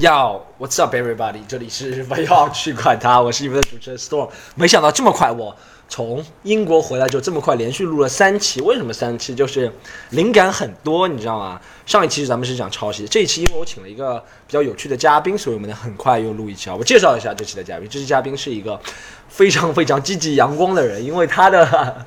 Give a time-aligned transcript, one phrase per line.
[0.00, 1.40] 要，What's up, everybody？
[1.46, 4.30] 这里是不要去管他，我是你们的主持人 Storm。
[4.54, 5.54] 没想到这么快，我
[5.90, 8.60] 从英国回来就这么快，连续录了三期。
[8.60, 9.34] 为什么三期？
[9.34, 9.70] 就是
[10.10, 11.60] 灵感很多，你知道吗？
[11.84, 16.76] 上一期咱们是讲抄袭，这一期因为我请了一个比较有趣的嘉宾，所以我们呢很快又录一期啊。
[16.76, 18.80] 我介绍一下这期的嘉宾，这期嘉宾是一个
[19.28, 22.06] 非常非常积极阳光的人，因为他的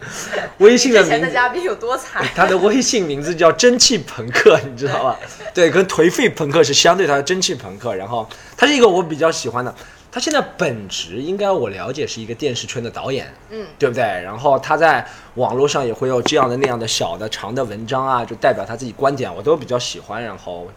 [0.60, 1.28] 微信的名字。
[1.28, 2.26] 的嘉宾有多惨？
[2.34, 5.20] 他的微信名字叫蒸汽朋克，你知道吧？
[5.54, 7.94] 对，跟颓废朋克是相对，他的蒸汽朋克。
[7.94, 8.26] 然后
[8.56, 9.76] 他是一个我比较喜欢的，
[10.14, 14.04] 他现在本职应该我了解是一个电视圈的导演，嗯，对不对？
[14.04, 15.04] 然后他在
[15.34, 20.24] 网络上也会有这样的那样的小的长的文章啊，就代表他自己观点，我都比较喜欢。
[20.24, 20.68] 然后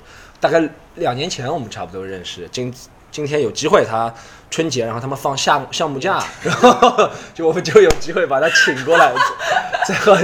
[0.41, 2.73] 大概两年前我们差不多认识，今
[3.11, 4.11] 今天有机会他
[4.51, 9.13] 春节，然后他们放项项目假， 然后就我们就有机会把他请过来，
[9.87, 10.19] 在我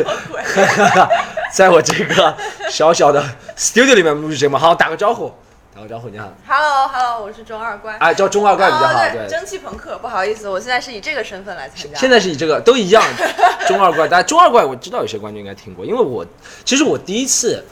[1.53, 2.35] 在我这个
[2.71, 3.23] 小小的
[3.59, 4.57] studio 里面录制节目。
[4.57, 5.31] 好，打个招呼，
[5.75, 7.97] 打个招呼，你好，Hello Hello，我是中二怪。
[7.97, 9.27] 哎，叫中二怪比较好，哦对。
[9.27, 11.99] 蒸汽朋克，不好意思，我现在是以这个身份来参加。
[11.99, 13.03] 现在是以这个都一样，
[13.67, 16.27] 中二怪，大家中二怪我知道有些观众应该听过，因为我
[16.63, 17.65] 其实我第一次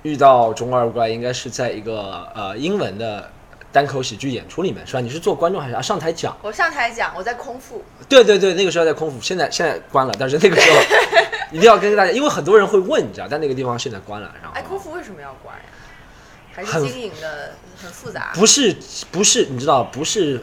[0.00, 3.28] 遇到中二怪应该是在一个呃英文的
[3.70, 5.00] 单口喜剧演出里面，是吧？
[5.00, 6.34] 你是做观众还是啊上台讲？
[6.40, 7.84] 我上台讲，我在空腹。
[8.08, 10.78] 对对对，那个时候在空腹，现在现在关了，但是那个时候
[11.52, 15.49] 一定要跟大家，因为很多人会问，你知道，但那个地方现在关了，然后哎，空腹为什么要关呀？
[16.64, 18.32] 还是很经营的很复杂？
[18.34, 18.76] 不是
[19.10, 20.42] 不是，你知道不是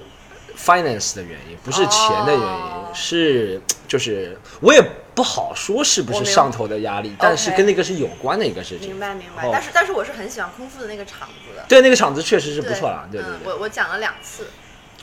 [0.57, 4.81] finance 的原因，不是钱的原因，哦是就是我也
[5.13, 8.89] 不好说是不是上头的压力，但是跟那个是有关的一个事情。
[8.89, 9.49] 明白明白哦。
[9.51, 11.63] 但是但是我是很喜欢空腹的那个场子的。
[11.67, 14.47] 对，那个场子确实是不错了，对对嗯，我我讲了两次，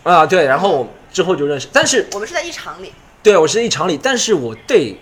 [0.02, 2.92] 啊对，然后之后就认识，但是我们是在一场里。
[3.22, 5.00] 对我是一场里，但是我对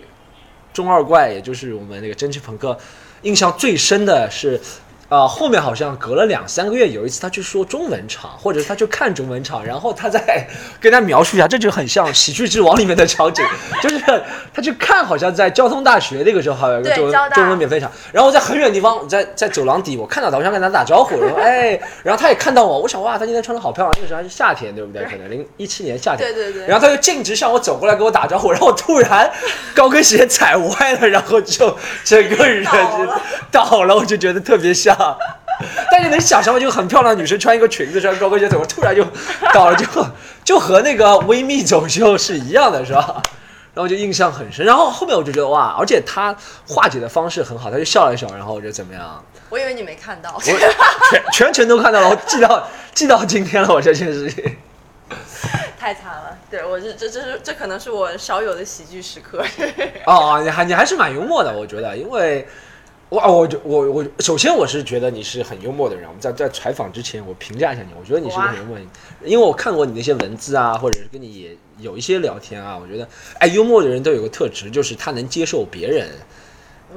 [0.71, 2.77] 中二怪，也就是我们那个蒸汽朋克，
[3.23, 4.59] 印象最深的是，
[5.13, 10.47] 啊、后面好像隔了两三个月，有一次他去说中文场，或者他去看中文场，然后他再
[10.79, 13.45] 跟他描述一下，这就很像《喜剧之王》里面的场景，
[13.79, 13.99] 就是
[14.51, 25.03] 他去看，好像在交通大学那个时候，好像有个中文中文免费场，然后我在很远的地方，在在走廊底，我看到他，我想跟他打招呼，然后哎，然后他也看到我，我想哇，他今天穿的好漂亮，那个时候还是夏天，对不对？
[25.03, 29.31] 可能零一七年夏天，对对对然后他就径直向我走过来跟我打招呼，然后我突然
[29.75, 32.71] 高跟鞋踩歪了，然后就整个人就
[33.51, 35.02] 倒了，我就觉得特别像。
[35.91, 36.59] 大家能想象吗？
[36.59, 39.03] 就很漂亮的女生穿一个裙子，穿高跟鞋怎么，突然就
[39.53, 39.85] 搞了，就
[40.43, 43.21] 就和那个微密走秀是一样的，是吧？
[43.73, 44.65] 然后就印象很深。
[44.65, 46.35] 然后后面我就觉得哇，而且他
[46.67, 49.23] 化解的方式很好，他就笑了笑，然后我就怎么样？
[49.49, 50.33] 我以为你没看到。
[50.35, 50.57] 我全
[51.31, 54.57] 全程都看到了，我记到记到今天了，我这件事情。
[55.79, 59.43] 太惨了，对我这这这是这可能是我少有的喜剧时刻。
[60.05, 62.47] 哦，你还你还是蛮幽默的，我觉得，因为
[63.13, 66.07] 我啊我就我我首先我是觉得你是很幽默的人。
[66.07, 68.89] 我们在在采访之前，我评价一下你，我觉得你是个很幽默的人，
[69.23, 73.07] 因为我看过你那些文字啊，或者是跟你也有一些聊天啊，我觉得，
[73.37, 76.09] 哎，幽默的人都有个特质，就是他能接受别人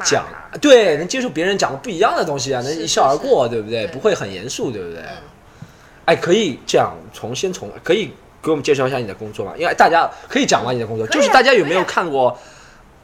[0.04, 0.24] 讲，
[0.58, 3.86] 对，能接受别人讲不一样的东西啊，能一笑而过，是对不对？
[3.88, 5.02] 不会很严肃，对不对？
[5.02, 5.18] 嗯
[6.06, 8.10] 哎，可以这样从先从可以
[8.40, 9.52] 给我们介绍一下你的工作吗？
[9.58, 10.74] 因为大家可以讲完？
[10.74, 12.38] 你的工作啊就是大家有没有看过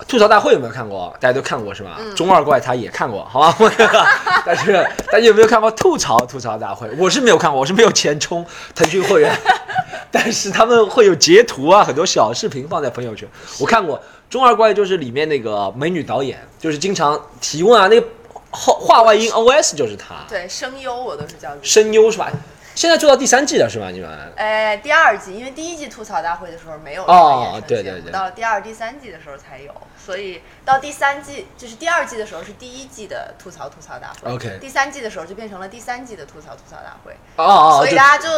[0.06, 0.52] 吐槽大会？
[0.52, 1.14] 有没有看过？
[1.20, 1.96] 大家都看过是吧？
[1.98, 3.56] 嗯中二怪他也看过，好吧？
[4.44, 4.72] 但是
[5.10, 6.88] 大家有没有看过吐槽吐槽大会？
[6.98, 9.32] 我是没有看过，我是没有钱充腾讯会员，
[10.10, 14.00] 但是他们会有截图啊，很多小视频放在朋友圈，我看过。
[14.30, 18.06] 中二怪就是里面那个美女导演，就是经常提问啊，那个
[18.50, 22.32] 话话外音 OS 就是他，对声优我都是叫声优是吧？
[22.74, 23.90] 现在做到第三季了是吧？
[23.90, 24.32] 你们？
[24.36, 29.72] 哎，第二季，因为第一季吐槽大会的时候没有哦这个对对对到了第二、第三季的时候才有，
[30.02, 38.28] 所以到第三季就是第二季的时候是第一季的吐槽吐槽大会 OK 第三季的时候就变成了第三季的吐槽吐槽大会，哦哦，所以大家就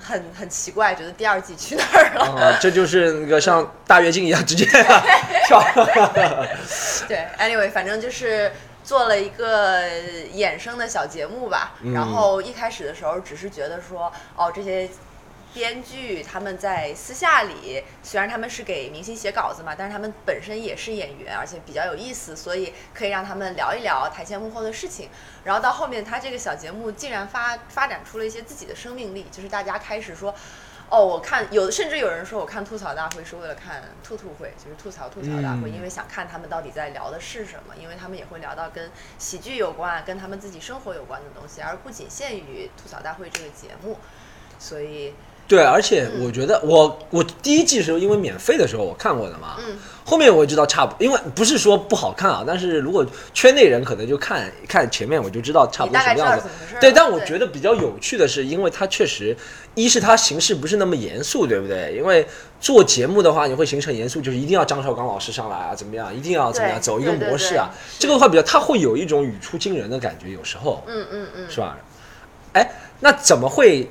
[0.00, 2.24] 很很奇怪，觉得第二季去哪儿了？
[2.54, 4.64] 哦，这就是那个像大跃进一样直接
[5.46, 5.62] 跳。
[7.08, 8.50] 对，anyway，反正就是
[8.84, 9.88] 做了一个
[10.34, 11.74] 衍生的小节目吧。
[11.82, 14.88] 嗯然后一开始的时候只是觉得说，哦，这些
[15.54, 25.08] 编剧他们在私下里，虽然他们是给明星写稿子嘛，但是他们本身也是演员，而且比较有意思，所以可以让他们聊一聊台前幕后的事情。
[25.44, 30.34] 然后到后面，他这个小节目竟然发发展出了一些自己的生命力，就是大家开始说。
[30.92, 43.96] 哦，我看有甚至有人说我看吐槽大会是为了看吐吐会，就是吐槽吐槽大会，嗯因为想看他们到底在聊的是什么，因为他们也会聊到跟喜剧有关、跟他们自己生活有关的东西，而不仅限于吐槽大会这个节目。
[44.58, 45.14] 所以
[45.52, 53.04] 对，而且我觉得我我第一季的时候因为免费的时候我看过的嘛，嗯，后面我也知道差不，因为不是说不好看啊，但是如果
[53.34, 56.46] 圈内人可能就看看前面我就知道差不多什么样子。
[56.80, 59.36] 对，但我觉得比较有趣的是，因为它确实，
[59.74, 61.94] 一是它形式不是那么严肃，对不对？
[61.94, 62.26] 因为
[62.58, 67.68] 做节目的话，你会形成严肃，就是一定要张绍刚老师上来啊，怎么样，一定要怎么样，走一个模式啊。
[67.98, 70.82] 这个的话比较，它会有一种语出惊人的感觉，有时候。
[70.86, 71.76] 嗯嗯嗯，是吧？
[72.54, 72.66] 哎，
[73.00, 73.88] 那怎么会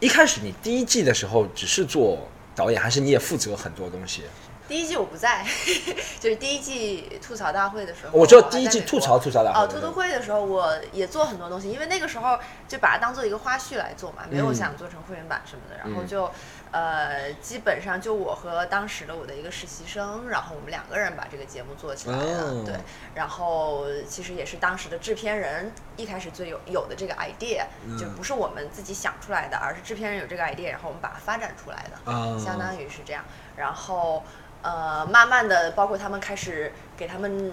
[0.00, 2.18] 一开始你第一季的时候只是做
[2.54, 4.22] 导演，还是你也负责很多东西？
[4.66, 5.44] 第一季我不在，
[6.18, 16.30] 就是第一季吐槽大会的时候，我知道第一季吐槽吐槽大会哦，吐槽会的时候，我也做很多东西，因为那个时候就把它当做一个花絮来做嘛，没有嗯想做成会员版什么的，然后嗯就。
[16.70, 22.74] 呃，基本上就我和当时的我的一个实习生，然后我们两个人把这个节目做起来了，哦对。
[23.14, 27.64] 然后其实也是当时的制片人一开始最有有的这个 idea，、
[27.98, 32.12] 就嗯不是我们自己想出来的，而是制片人有这个 idea，然后我们把它发展出来的。
[32.12, 33.24] 啊相当于是这样。
[33.56, 34.24] 然后
[34.62, 37.52] 呃，慢慢的，包括他们开始给他们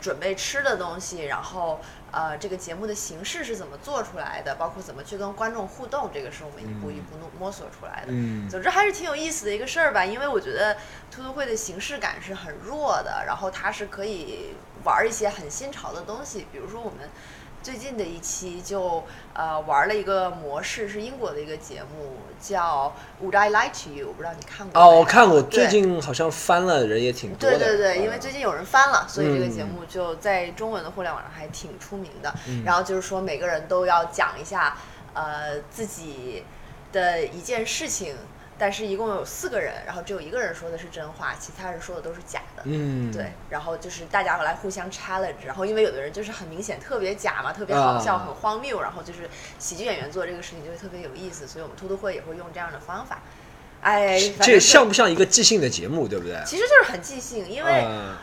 [0.00, 1.80] 准备吃的东西，然后
[2.10, 8.08] 呃，这个节目的形式是怎么做出来的，包括怎么去跟观众互动，这个是我们一步一步弄摸索出来的。
[8.08, 10.76] 嗯总之还是挺有意思的一个事儿吧，因为我觉得
[11.10, 14.54] 兔兔会的形式感是很弱的，然后它是可以
[14.84, 17.08] 玩一些很新潮的东西，比如说我们。
[17.62, 19.04] 最近的一期就
[19.34, 22.92] 呃玩了一个模式，是英国的一个节目，叫
[23.24, 27.58] 《Would I Lie to You》，我不知道你看过没哦，我看过，最近好像翻了人也挺多的。
[27.58, 32.34] 对对对，因为嗯最近有人翻了，所以这个节嗯目就在中文的互联网上还挺出名的。
[32.48, 34.76] 嗯然后就是说每个人都要讲一下
[35.12, 36.44] 呃自己
[36.92, 38.16] 的一件事情，
[38.60, 42.62] 但是一共有四个人，然后只有一个人说的是真话，其他人说的都是假的。
[42.66, 49.28] 嗯，对，然后就是大家来互相 challenge，然后因为有的人就是很明显特别假嘛，特别好笑，啊很荒谬，然后就是
[49.58, 53.22] 喜剧演员做这个事情就会特别有意思，所以我们兔兔会也会用这样的方法。
[53.80, 56.38] 哎，这像不像一个即兴的节目，对不对？
[56.44, 58.14] 其实就是很即兴，因为嗯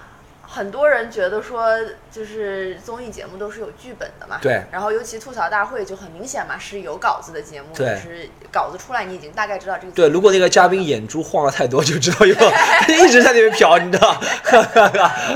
[0.49, 1.77] 很多人觉得说，
[2.09, 4.39] 就是综艺节目都是有剧本的嘛。
[4.41, 9.91] 对然后尤其吐槽大会就很明显嘛，是有稿子的节目，就是稿子出来你已经大概知道这个。
[9.91, 12.33] 对，如果那个嘉宾眼珠晃了太多，就知道有
[12.87, 14.19] 一直在那边瞟，你知道？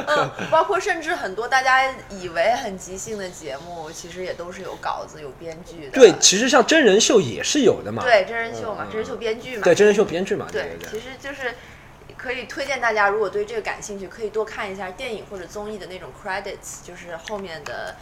[0.08, 5.92] 嗯， 包括甚至很多大家以为很即兴的节目，其实也都是有稿子、有编剧的。
[5.92, 8.02] 对，其实像真人秀也是有的嘛。
[8.02, 9.64] 对真人秀嘛，嗯真人秀编剧嘛。
[9.64, 11.54] 对，真人秀编剧嘛，对对，对其实就是
[12.22, 17.96] 可以推荐大家，如果对这个感兴趣，可以多看一下电影或者综艺的那种 credits，就是后面的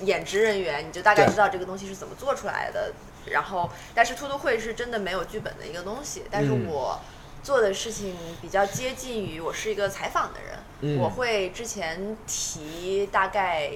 [0.00, 2.94] 演职人员，你就大概知道这个东西是怎么做出来的。
[3.26, 6.98] 然后，但是突突会是真的没有剧本的一个东西，但是嗯我
[7.42, 13.70] 做的事情比较接近于我是一个采访的人，嗯我会之前提大概，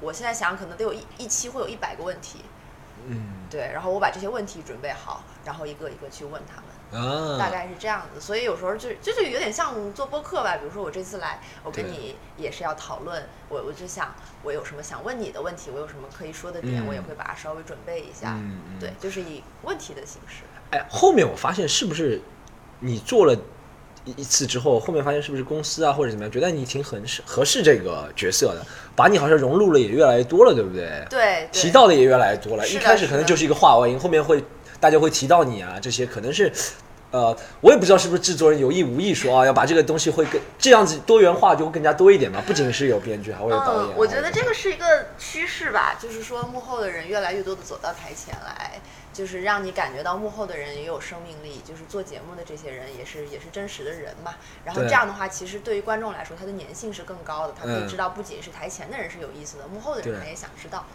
[0.00, 2.40] 我现在想可能得有一一期会有一百个问题，
[3.08, 6.64] 嗯对，然后我把这些问题准备好，然后一个一个去问他们。
[6.92, 10.56] 啊，大概是这样子，所以有时候就就就有点像做播客吧。
[10.56, 14.12] 比如说我这次来，我跟你也是要讨论，我我就想
[14.42, 18.32] 我有什么想问你的问题，我有什么可以说的点，嗯我也会把它稍微准备一下。
[18.32, 20.42] 嗯嗯对，就是以问题的形式。
[20.72, 22.20] 哎，后面我发现是不是
[22.80, 23.36] 你做了
[24.04, 28.66] 一一次之后，后面发现是不是公司啊或者怎么样，觉得你挺合适合适这个角色的，
[28.96, 30.88] 把你好像融入了也越来越多了，对不对？
[31.08, 32.66] 对，对提到的也越来越多了。
[32.68, 34.42] 一开始可能就是一个话外音，后面会
[34.78, 36.52] 大家会提到你啊，这些可能是。
[37.10, 42.40] 呃，我也不知道是不是制作人有意无意说啊，要把这个东西会更这样子多元化就会更加多一点嘛。
[42.46, 43.92] 不仅是有编剧，还会有导演。
[43.92, 48.80] 嗯，我觉得这个是一个趋势吧，就是说幕后的人越来越多的走到台前来，
[49.12, 54.36] 就是让你感觉到幕后的人也有生命力，就是做节目的这些人也是也是真实的人嘛。
[54.64, 60.86] 然后这样的话，其实对于观众来说，他的粘性是更高的，他可以嗯知道不仅是台前的人是有意思的，幕后的人他也想知道。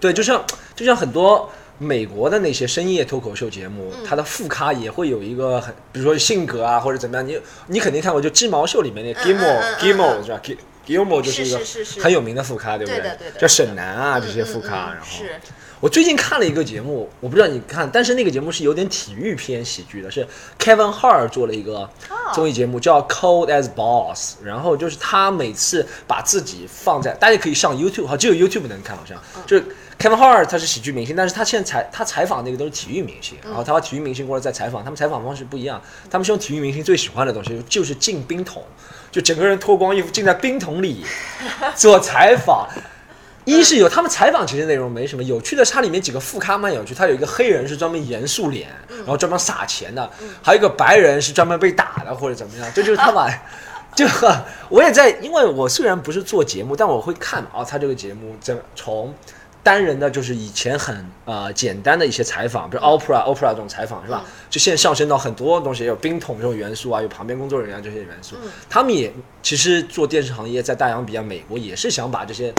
[0.00, 4.04] 对，就像就像很多美国的那些深夜脱口秀节目，嗯。
[4.04, 10.40] 它的副咖也会有一个很，比如说性格啊或者怎么样，你你肯定看过，就鸡毛秀里面那嗯 Gilmore、嗯嗯 Gilmore 嗯是吧
[10.86, 11.60] ？Gilmore 就是一个
[12.02, 13.40] 很有名的副咖，对不对？
[13.40, 15.24] 叫沈南啊这些副咖，然后
[15.78, 20.26] 我最近看了一个节目，我不知道你看，但是那个节目是有点体育偏喜剧的，是
[20.58, 21.78] Kevin Hart 做了一个
[22.10, 22.30] 哦。
[22.34, 29.16] 综艺节目叫 Cold as Balls，然后就是他每次把自己放在，大家可以上 YouTube，好，只有 YouTube 能看，好像。
[29.36, 29.42] 嗯。
[29.46, 29.64] 就是
[30.00, 35.80] Kevin Hart 他是喜剧明星，但是他现在采他采访那个都是体育明星，嗯然后他把体育明星过来再采访，他们采访方式不一样，
[36.10, 38.64] 他们是用体育明星最喜欢的东西，就是进冰桶，
[39.12, 41.04] 就整个人脱光衣服进在冰桶里
[41.76, 42.66] 做采访。
[43.46, 46.94] 一是有他们采访其实内容没什么有趣的，是它里面几个副咖蛮有趣。
[46.94, 50.08] 他有一个黑人是专门严肃脸，然后专门撒钱的，
[50.42, 52.70] 还有一个白人是专门被打的或者怎么样。
[52.74, 53.28] 这就是他把，
[53.96, 59.12] 这个我也在，因为我虽然不是做节目，但我会看啊，他这个节目怎从
[59.62, 64.24] 单人的，就是以前很呃简单的一些采访，比如 opera opera 这种采访是吧？
[64.48, 68.36] 就现在上升到很多东西，有冰桶这种元素啊，有旁边工作人员这些元素。
[68.42, 69.12] 嗯他们也
[69.42, 72.54] 其实做电视行业，在大洋彼岸美国也是想把这些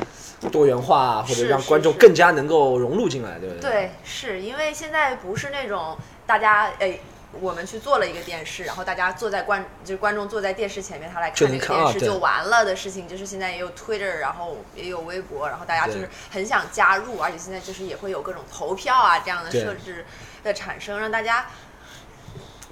[0.52, 3.72] 多元化啊，或者让观众更加能够融入进来，对不对？
[3.72, 7.00] 对，是因为现在不是那种大家哎。
[7.40, 13.08] 我们去做了一个电视，然后大家坐在观，就是观众坐在电视前面，他来看这个电视就完了的事情。
[13.08, 20.06] 就是现在也有 Twitter，然后也有微博，然后大家就是很想加入，而且现在就是也会有各种投票啊这样的设置
[20.44, 21.46] 的产生，让大家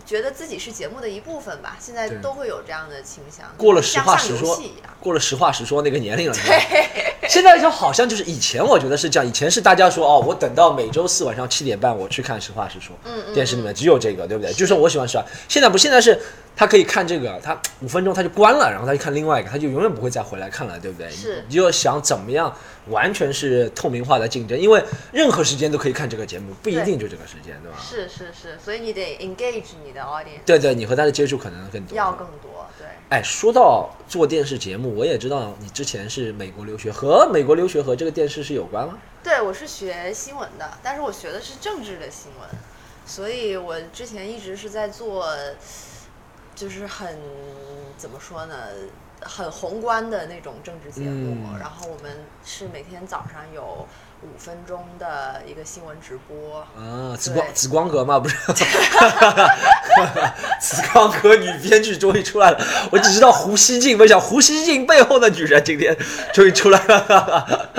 [0.10, 1.78] 觉得自己是节目的一部分吧。
[1.80, 4.60] 现在都会有这样的倾向，过了实话实说。
[5.00, 6.34] 过了实话实说那个年龄了。
[6.34, 9.30] 对现在就好像就是以前，我觉得是这样。
[9.30, 14.51] 以前是大家说哦，我等到每周四晚上七点半我去看《实话实说》，嗯嗯电视里面只有这个，对不对？
[14.54, 15.24] 就是说我喜欢实话。
[15.48, 16.20] 现在不，现在是
[16.56, 21.10] 他可以看这个，他五分钟他就关了，然后他就看另外一个，他就永远不会再回来看了，对不对？
[21.10, 22.53] 是你就想怎么样
[22.88, 27.77] 完全是透明化的竞争，因为任何时间都可以看这个节目，不一定就这个时间，对吧？
[27.82, 31.98] 是是是，所以你得 engage 你的 audience，对对，你和他的接触可能更多。
[31.98, 32.88] 要更多，对。
[33.10, 38.98] 哎，说到做电视节目，我也知道你之前是美国留学，和美国留学和这个电视是有关吗？
[39.24, 42.50] 对，我是学新闻的，但是我学的是政治的新闻，
[43.06, 45.27] 所以我之前一直是在做，
[46.60, 47.18] 就是很
[47.98, 48.54] 怎么说呢，
[49.22, 51.38] 很宏观的那种政治节目。
[51.54, 52.12] 嗯然后我们
[52.46, 53.88] 是每天早上有
[54.22, 56.60] 五分钟的一个新闻直播。
[56.75, 58.20] 啊，紫光紫光阁嘛？
[58.20, 58.36] 不是，
[60.60, 62.60] 紫光阁女编剧终于出来了。
[62.92, 65.98] 我只知道胡锡进，没想胡锡进背后的女人今天
[66.34, 67.70] 终于出来了。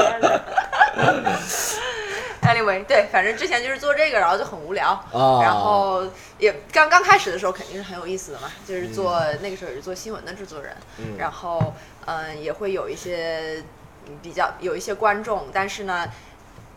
[2.71, 6.07] Anyway，对，反正之前就是做这个，然后就很无聊，啊然后
[6.39, 11.75] 也刚刚开始的时候肯定是很有意思的嘛，就是做、那个时候也是做新闻的制作人，嗯然后
[12.07, 13.63] 嗯、也会有一些
[14.07, 16.09] 嗯比较有一些观众，但是呢。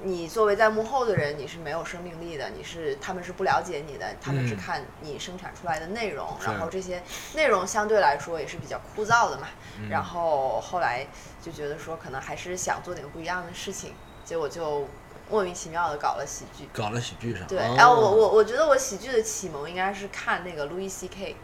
[0.05, 7.01] 你作为在幕后的人，你是没有生命力的，你是他们是不了解你的，他们是嗯看你生产出来的内容，是然后这些
[7.35, 9.47] 内容相对来说也是比较枯燥的嘛。
[9.79, 11.07] 嗯然后后来
[11.41, 13.93] 就觉得说，可能还是想做点不一样的事情，
[14.25, 14.89] 结果就
[15.29, 16.67] 莫名其妙的搞了喜剧。
[16.73, 21.35] 搞了喜剧上，对，哦然后我我我觉得我喜剧的启蒙应该是看那个 Louis C K，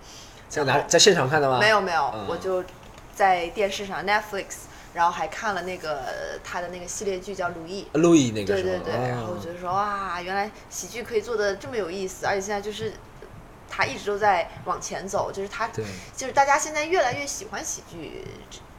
[0.48, 0.80] 在哪？
[0.82, 1.60] 在现场看的吗？
[1.60, 2.28] 没有没有，嗯。
[2.28, 2.64] 我就
[3.16, 4.46] 在电视上 Netflix，
[4.94, 6.04] 然后还看了那个
[6.44, 7.88] 他的那个系列剧叫《路易》。
[8.00, 12.94] 路易那个，对对对，哦然后我觉得说哇，原来喜剧可以做的这么有意思，而且现在就是
[13.70, 15.86] 他一直都在往前走，就是他对。
[16.16, 18.26] 就是大家现在越来越喜欢喜剧，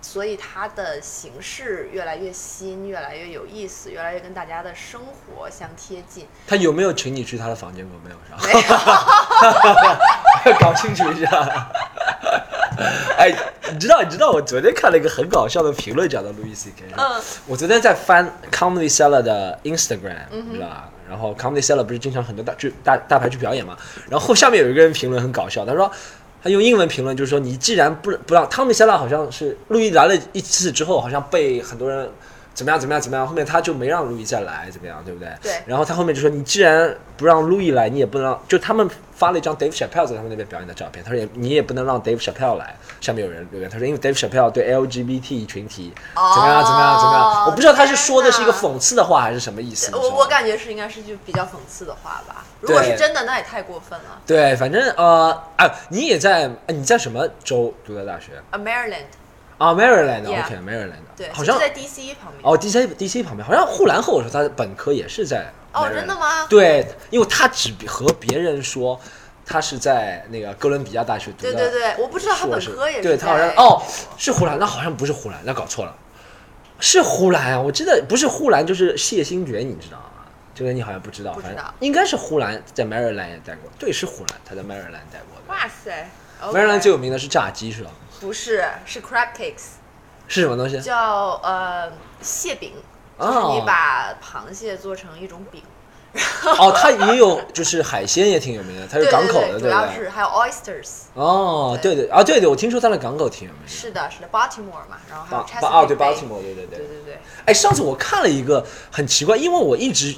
[0.02, 6.26] 所以它的形式越来越新，越来越有意思，越来越跟大家的生活相贴近。
[6.46, 7.98] 他有没有请你去他的房间过？
[8.02, 8.32] 没有是
[8.68, 9.98] 吧？
[10.44, 11.70] 没有， 搞清楚一下。
[13.18, 13.30] 哎，
[13.72, 16.84] 你知道，你知道，我昨天看了一个很搞笑的评论，讲到路易 C K。
[16.96, 20.88] 嗯，我昨天在翻 Comedy Cellar 的 Instagram，、嗯你知道吧？
[21.08, 23.76] 然后 Comedy Cellar 不是经常很多大剧大大牌去表演嘛？
[24.08, 25.90] 然后下面有一个人评论很搞笑，他说。
[26.42, 32.08] 他用英文评论就是说，你既然不不让汤米·塞拉好像是路易来了一次之后，好像被很多人
[32.60, 35.32] 怎么样怎么样怎么样，后面他就没让路易再来，怎么样，对不对？
[35.40, 42.76] 对然后他后面就说，你既然不让路易来，你也不能让，就他们发了一张 Dave Chappelle 在他们那边表演的照片，他说也你也不能让 Dave Chappelle 来。
[43.00, 49.90] 下面有人留言，他说因为 Dave Chappelle 对 LGBT 群体怎么样怎么样怎么样，我不知道他是说的是一个讽刺的话还是什么意思。
[49.96, 52.44] 我我感觉是应该是就比较讽刺的话吧。
[52.60, 54.20] 如果是真的，那也太过分了。
[54.26, 58.32] 对，反正呃，啊，你也在，呃你在什么州读的大学？
[58.50, 59.04] 啊，Maryland，
[59.60, 62.40] 啊，Maryland，OK，Maryland，、对，好像就在 DC 旁边。
[62.42, 65.52] 哦，DC DC 旁边，好像护栏和我说他本科也是在。
[65.72, 68.98] 哦真的吗对，因为他只和别人说
[69.44, 73.82] 他是在那个哥伦比亚大学读的，对对对，我不知道他本科也是对他好像哦
[74.16, 75.94] 是湖南，那好像不是湖南，那搞错了，
[76.80, 80.24] 是湖南啊，我记得不是呼兰就是谢新觉，你知道吗？
[80.54, 85.42] 这个你好像不知道，不知道反正应该是湖南在 Maryland 也待过，对，是湖南，他在 Maryland 待过的。
[85.48, 86.08] 哇塞
[86.42, 87.90] Maryland 最有名的是炸鸡是吧？
[88.20, 89.78] 不是是 crab cakes，
[90.28, 90.78] 是什么东西？
[90.80, 92.74] 叫呃蟹饼，
[93.18, 95.62] 就是哦你把螃蟹做成一种饼。
[96.58, 99.70] 哦，它也有，就是海鲜也挺有名的，它是港口的，对对，对？
[99.70, 100.88] 要是还有 oysters。
[101.14, 103.68] 哦，对对啊，对对，我听说它的港口挺有名的。
[103.68, 106.78] 是的，是的，Baltimore 嘛，然后还有 Chesapeake 对 Bay，Baltimore，对对对。
[106.78, 110.12] 对对对，哎，上次我看了一个很奇怪，因为我一直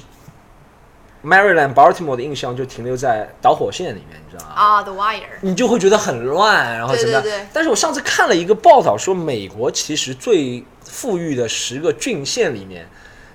[1.23, 4.55] Maryland Baltimore 的印象就停留在导火线里面，你知道吗？
[4.55, 5.21] 啊，The Wire。
[5.41, 7.21] 你就会觉得很乱，然后怎么样？
[7.21, 12.85] 对对对但是我上次看了一个报道，说美国其实最富裕的十个郡县里面，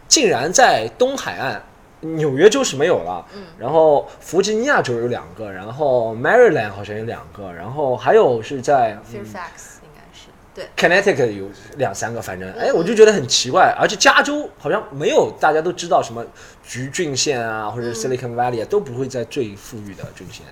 [0.07, 1.63] 竟然在东海岸，
[2.01, 8.99] 纽约州是没有了，嗯然后弗吉尼亚州有两个，然后 Maryland 好像有两个，然后还有是在、
[10.59, 16.25] 对，Connecticut 有两三个，反正哎，我就觉得很奇怪，而且加州好像没有大家都知道什么
[16.67, 20.45] 橘郡县啊，或者嗯 Silicon Valley 啊，都不会在最富裕的郡县。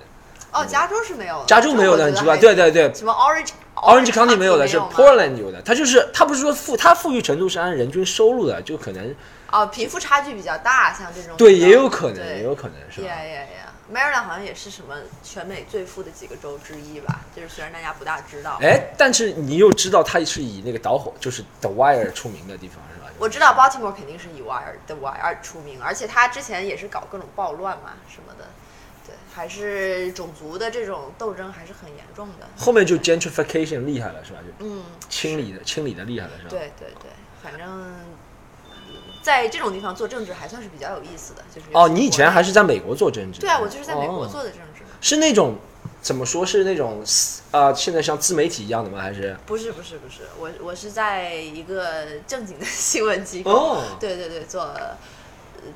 [0.52, 2.36] 哦，加州是没有的，加州没有的，很奇怪。
[2.36, 5.60] 对对对什么 Orange，Orange County 没有的，是 Portland 有的。
[5.62, 9.12] 它就是它不是说富，它富裕程度是按人均收入的，就可能
[9.52, 13.66] 哦，贫富差距比较大，像这种对，也有可能，对也有可能是吧？Yeah, yeah, yeah.
[13.88, 18.58] Maryland 好像也是什么全美最富的几个州之一吧，就是虽然大家不大知道。
[18.60, 23.06] 哎，但是你又知道它是以那个导火，就是 The Wire 出名的地方是吧？
[23.18, 28.46] 我知道 Baltimore 肯定是以 Wire The Wire 出名，而且他之前也是搞各种暴乱嘛什么的，
[29.06, 32.48] 对，还是种族的这种斗争还是很严重的。
[32.58, 34.40] 后面就 gentrification 厉害了是吧？
[34.44, 36.50] 就嗯，清理的清理的厉害了是吧？
[36.50, 37.10] 对对对，
[37.40, 37.94] 反正
[39.26, 43.40] 在这种地方做政治还算是比较有意思的，就是哦，你以前还是是在美国做政治？
[43.40, 44.90] 对啊，我就是在美国哦做的政治嘛。
[45.00, 45.56] 是那种
[46.00, 47.02] 怎么说是那种
[47.50, 49.00] 啊、现在像自媒体一样的吗？
[49.00, 54.96] 还是不是不是不是，我我是在一个正经的新闻机构，哦对对对，做呃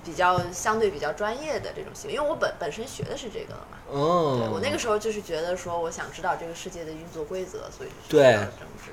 [0.05, 3.79] 比较相对比较专业的这种新闻，因为我本本身学的是这个的嘛。
[3.89, 4.39] 哦？
[4.39, 8.93] 对我那个时候就是觉得说，我想知道这个世界的运作规则，所以对政治。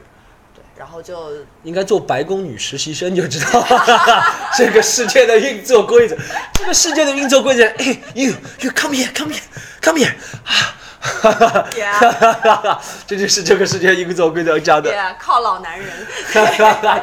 [0.77, 1.31] 然后就
[1.63, 3.65] 应该做白宫女实习生就知道
[4.55, 6.15] 这个世界的运作规则。
[6.53, 8.31] 这个世界的运作规则，哎，you
[8.61, 9.41] you come here come here
[9.81, 10.11] come here
[10.45, 14.91] 啊，Yeah 这就是这个世界运作规则讲的。
[14.91, 15.87] yeah 靠老男人。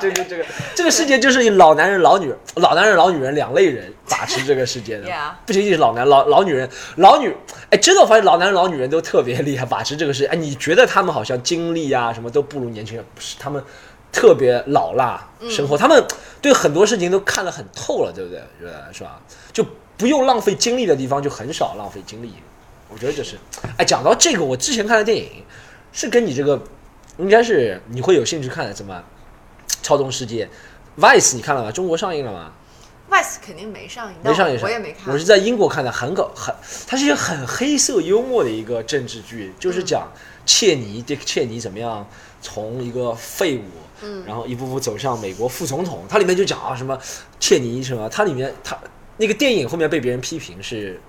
[0.01, 7.35] 这个这个这个世界就是以老男人、老女人、老男人、老女人两类人把持这个世界的 Yeah 不仅仅是老男、老老女人、老女。
[7.71, 10.27] 哎，真的我发现老男人、老女人都特别厉害，把持这个世界。
[10.27, 13.63] 哎，你觉得他们好像经历啊什么都不如年轻人，不是他们
[14.13, 16.05] 特别老辣生活，他们
[16.43, 18.41] 对很多事情都看得很透了，对不对？
[18.61, 19.21] 觉得是吧？
[19.53, 19.65] 就
[19.97, 22.35] 不用浪费精力的地方就很少浪费精力。
[22.95, 23.37] 我觉得就是，
[23.77, 25.43] 哎，讲到这个，我之前看的电影
[25.93, 26.63] 是跟你这个
[27.19, 29.03] 应该是你会有兴趣看的，什么
[29.83, 30.49] 《超动世界》
[31.03, 31.73] Vice 你看了吗？
[31.73, 32.53] 中国上映了吗
[33.11, 35.13] ？Vice 肯定没上映，没上映，我也没看。
[35.13, 36.55] 我是在英国看的，很搞很，
[36.87, 40.07] 它是一个很黑色幽默的一个政治剧，就是讲
[40.47, 42.07] 切尼切尼怎么样
[42.41, 43.65] 从一个废物，
[44.03, 46.05] 嗯然后一步步走向美国副总统。
[46.09, 46.97] 它里面就讲啊什么
[47.41, 48.79] 切尼什么，它里面它
[49.17, 51.01] 那个电影后面被别人批评是。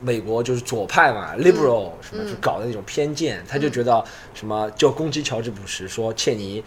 [0.00, 6.62] 美国就是左派嘛，liberal 什么就搞的那种偏见，他就觉得什么就攻击乔治布什，说切尼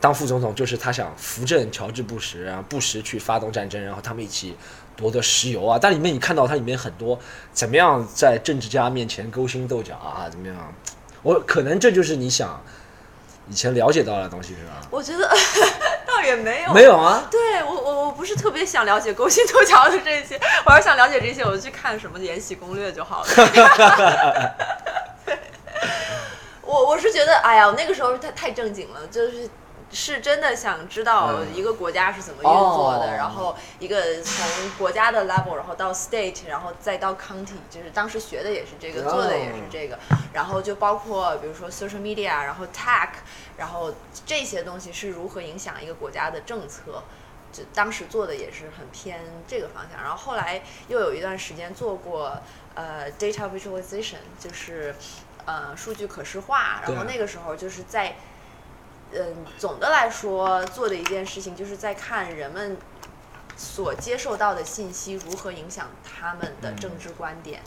[0.00, 4.54] 当副总统就是他想扶正乔治布什，然后布什去发动战争，然后他们一起
[4.96, 5.78] 夺得石油啊。
[5.80, 7.18] 但里面你看到它里面很多
[7.52, 10.74] 怎么样在政治家面前勾心斗角啊，怎么样？
[11.22, 12.62] 我可能这就是你想
[13.50, 14.86] 以前了解到的东西是吧？
[14.90, 15.28] 我觉得
[16.24, 23.28] 倒也没有，没有啊，对我我我不是特别想了解勾心斗角的这些， 我要想了解这些，我就去看什么《延禧攻略》就好了。
[26.62, 29.48] 我我是觉得，哎呀，我那个时候太太正经了，就是
[29.94, 31.54] 是真的想知道嗯。
[31.54, 33.14] 一个国家是怎么运作的，哦。
[33.16, 39.12] 然后一个从国家的 level，然后到 state，然后再到 county，就是当时学的也是这个，哦。
[39.12, 39.98] 做的也是这个，
[40.32, 43.10] 然后就包括比如说 social media，然后 tech，
[43.56, 43.94] 然后
[44.26, 47.02] 这些东西是如何影响一个国家的政策。
[47.52, 52.36] 就当时做的也是很偏这个方向，然后后来又有一段时间做过
[52.74, 54.92] 呃 data visualization，就是
[55.44, 58.16] 呃数据可视化，然后那个时候就是在
[59.14, 62.76] 嗯总的来说做的一件事情就是在看人们
[63.56, 67.60] 所接受到的信息如何影响他们的政治观点。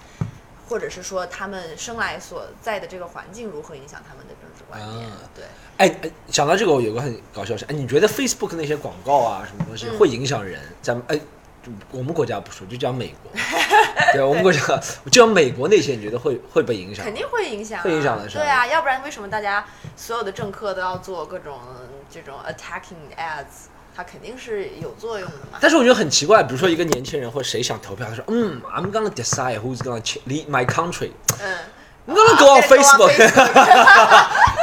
[0.70, 5.10] 或者是说他们生来所在的这个环境如何影响他们的政治观点？
[5.10, 5.46] 啊对，
[5.78, 10.62] 哎哎，想到这个，我有个很搞笑的事，哎，你觉得 Facebook 那些广告啊，什么东西嗯会影响人？
[10.82, 11.22] 咱们哎，就
[11.92, 13.32] 我们国家不说，就讲美国，
[14.14, 14.60] 对，我们国家
[15.06, 17.04] 就讲美国那些，你觉得会会被影响？
[17.06, 21.60] 肯定会影响、啊，会影响的是对啊，要不然为什么大家所有的政客都要做各种
[22.12, 23.68] 这种 attacking ads？
[23.96, 25.58] 它肯定是有作用的嘛。
[25.60, 31.12] 但是我觉得很奇怪，比如说一个年轻人或谁想投票，他说，嗯，I'm gonna decide who's gonna lead my country。
[31.40, 31.58] 嗯
[32.08, 33.12] I'm gonna go on Facebook.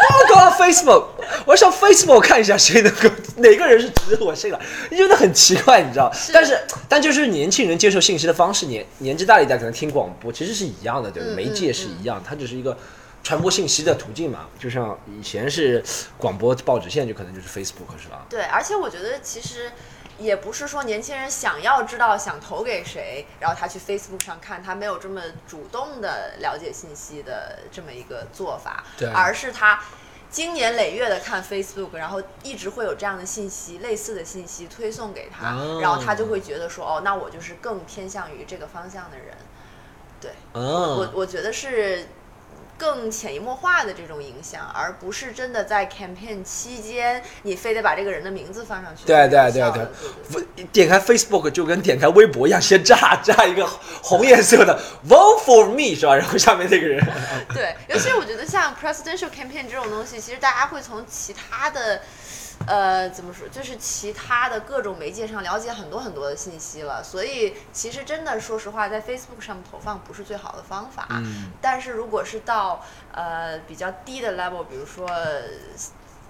[0.09, 1.05] Gonna go on Facebook.
[1.45, 3.11] 我上 Facebook 看一下谁能够
[3.43, 6.09] 哪个人是值得我信了，你觉得很奇怪，你知道？
[6.33, 6.57] 但是
[6.89, 12.79] 但就是年轻人接受信息的方式，年年纪大一代可能听广播其实是一样的，对媒介是一样，它只是一个
[13.25, 14.49] 传播信息的途径嘛。
[14.59, 15.83] 就像以前是
[16.17, 18.25] 广播、报纸，现在就可能就是 Facebook 是吧？
[18.31, 19.73] 对，而且我觉得其实
[20.19, 29.81] 也不是说年轻人想要知道想投给谁，然后他去 Facebook 上看，他没有这么主动的了解信息的这么一个做法，对而是他。
[30.35, 39.37] 经年累月的看 Facebook，然后一直会有这样的信息、类似的信息推送给他，哦然后他就会觉得说，哦，那我就是更偏向于这个方向的人。
[40.21, 42.09] 对，嗯，我我觉得是
[42.85, 49.07] 更潜移默化的这种影响，而不是真的在 campaign 期间你非得把这个人的名字放上去。
[49.07, 49.63] 对对对
[50.31, 53.67] 对，点开 Facebook 就跟点开微博一样，先炸炸一个
[54.03, 56.15] 红颜色的 Vote for me 是吧？
[56.15, 57.03] 然后下面那个人。
[57.55, 62.03] 对，尤其是我觉得像 presidential campaign 这种东西，其实大家会从其他的。
[62.67, 63.49] 呃，怎么说？
[63.49, 71.07] 就是其他的各种媒介上了解很多很多的信息了，所以其实真的，说实话，在 Facebook 上面投放不是最好的方法。
[71.11, 71.53] 嗯。
[71.61, 75.09] 但是如果是到呃比较低的 level，比如说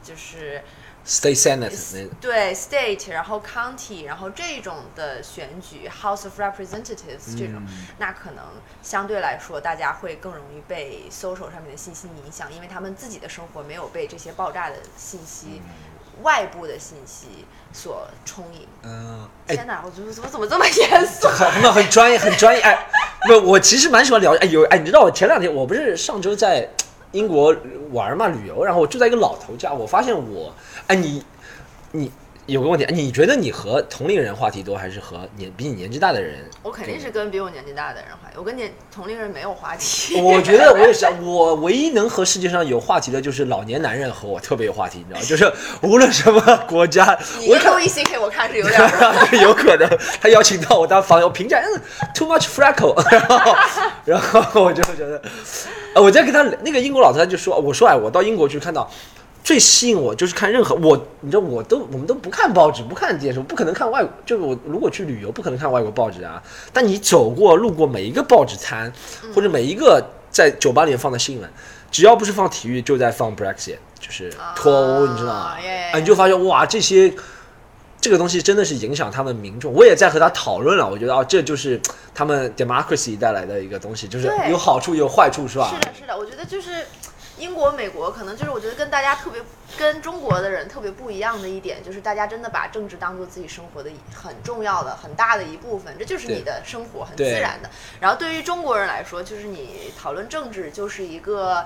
[0.03, 0.63] 就是
[1.07, 7.63] state senate，对 state，然后 county，然后这种的选举 House of Representatives 这种，
[7.99, 8.45] 那可能
[8.83, 15.63] 相对来说大家会更容易被 social 上面的信息影响，因为他们自己的生活没有被这些爆炸的信息。
[16.23, 18.67] 外部的信息所充盈。
[18.83, 21.29] 嗯，天哪，我怎么怎么怎么这么严肃？
[21.29, 22.61] 很很专业，很专业。
[22.63, 22.87] 哎，
[23.27, 24.35] 不，我其实蛮喜欢聊。
[24.37, 26.69] 哎，有哎，你知道我前两天我不是上周在
[27.13, 27.55] 英国
[27.93, 30.53] 玩嘛，旅游，然后我住在一个老头家，我发现我，
[30.87, 31.25] 哎，你，
[31.93, 32.11] 你。
[32.47, 36.45] 有个问题，你觉得你和同龄人话题多，还是和年比你年纪大的人？
[36.63, 40.21] 我肯定是跟比我年纪大的人话题，我跟年同龄人没有话题。
[40.21, 45.27] 我觉得我也是，我唯一能和世界上有话题的就是老年男人和我特别有话题，你知道吗？
[45.27, 48.79] 就是无论什么国家， 我跟 E C K 我看是有点
[49.41, 49.89] 有可能，
[50.21, 51.81] 他邀请到我当访友，评价嗯
[52.15, 53.57] too much freckle，然后
[54.05, 55.23] 然后我就觉得，
[55.95, 58.91] 呃，我在跟他那个英国老头他就说，我说哎，我到英国去看到。
[59.45, 66.43] 最吸引我就是看任何我，你知道我都我们都不看报纸，不看电视，不可能看外，就是我如果去旅游，不可能看外国报纸啊。
[66.73, 68.91] 但你走过路过每一个报纸摊，
[69.35, 71.51] 或者每一个在酒吧里面放的新闻，
[71.91, 75.57] 只要不是放体育，就在放 Brexit，就是脱欧，你知道吗？
[75.93, 77.13] 啊，你就发现哇，这些
[78.01, 79.71] 这个东西真的是影响他们民众。
[79.75, 81.79] 我也在和他讨论了，我觉得啊，这就是
[82.15, 85.69] 他们 democracy 带来的一个东西，就是有好处有坏处，是吧？
[85.69, 86.71] 是的，是的，我觉得就是。
[87.39, 89.43] 英国、美国可能就是我觉得跟大家特别、
[89.77, 97.71] 跟中国的人特别不一样的一点，就是大家真的把政治当做自己生活的很重要的、很大的一部分，这就是你的生活，很自然的。
[98.01, 101.65] 然后对于中国人来说，就是你讨论政治就是一个。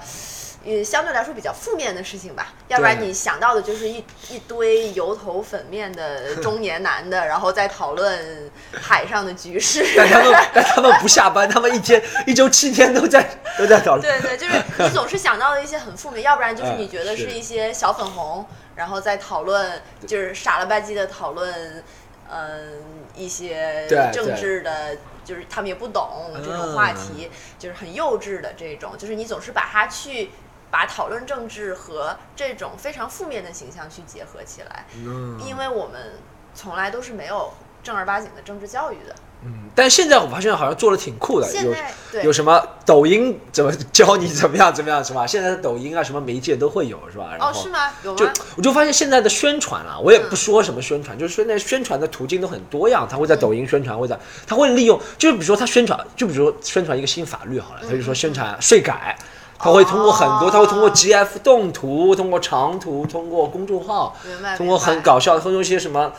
[0.64, 9.86] 也相对来说比较负面的事情吧，要不然你想到的就是一一堆油头粉面的 中年男的，然后在讨论海上的局势。
[9.96, 14.02] 但他们但他们不下班，他们一天一周七天都在都在讨论。
[14.02, 18.44] 对对，就是你总是想到的一些很负面，要不然就是你觉得是一些小粉红，
[18.74, 21.82] 然后在讨论，就是傻了吧唧的讨论，
[22.30, 22.82] 嗯，
[23.16, 30.30] 一些政治的，就是他们也不懂这种话题，就是很幼稚的这种，就是你总是把它去。
[30.70, 34.87] 把讨论政治和这种非常负面的形象去结合起来，
[35.46, 36.14] 因为我们
[36.54, 37.52] 从来都是没有
[37.83, 39.14] 正儿八经的政治教育的。
[39.44, 41.48] 嗯，但现在我发现好像做的挺酷的，
[42.12, 45.24] 有有什么抖音怎么教你怎么样怎么样是吧？
[45.24, 47.37] 现在的抖音啊，什么媒介都会有是吧？
[47.38, 47.92] 哦，是吗？
[48.02, 48.18] 有吗？
[48.18, 53.07] 就我就发现现在的宣传啊，我也不说什么宣传，就是现在宣传的途径都很多样。
[53.09, 59.16] 他会在抖音宣传，会在他会利用，就比如说他宣传，就比如说宣传一个新法律好了，他就说宣传税改。
[59.58, 64.16] 他会通过很多，他会通过 GF 动图，通过长图，通过公众号，
[64.56, 66.12] 通过很搞笑的，通过一些什么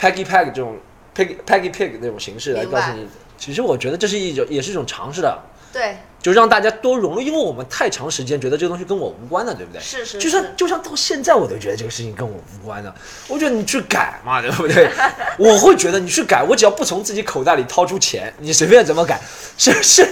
[0.00, 0.76] Peggy Peg 这种
[1.14, 3.06] Peggy Peggy Pig 那种形式来告诉你。
[3.36, 5.38] 其实我觉得这是一种，也是一种尝试的。
[5.72, 5.98] 对。
[6.20, 9.80] 就让大家多融入，因为我们太长时间觉得这个东西跟我无关了，对不对？
[9.80, 10.18] 是是。
[10.18, 12.92] 就算就算到现在，我都觉得这个事情跟我无关的。
[13.28, 14.90] 我觉得你去改嘛，对不对？
[15.38, 19.20] 我会觉得你去改，我只要不从自己口袋里掏出钱，你随便怎么改，
[19.56, 20.08] 是是。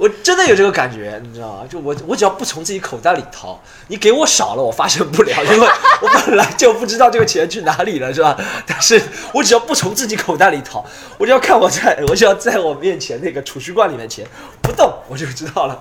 [0.00, 1.64] 我真的有这个感觉，你知道吗？
[1.68, 5.68] 就我，我只要不从自己口袋里掏，你给我少了，我发现不了， 因为
[6.00, 8.34] 我本来就不知道这个钱去哪里了，是吧？
[8.66, 8.98] 但是
[9.34, 10.82] 我只要不从自己口袋里掏，
[11.18, 14.26] 我就要看我在， 我就要在我面前那个储蓄罐里面钱
[14.62, 15.78] 不动，我就知道了。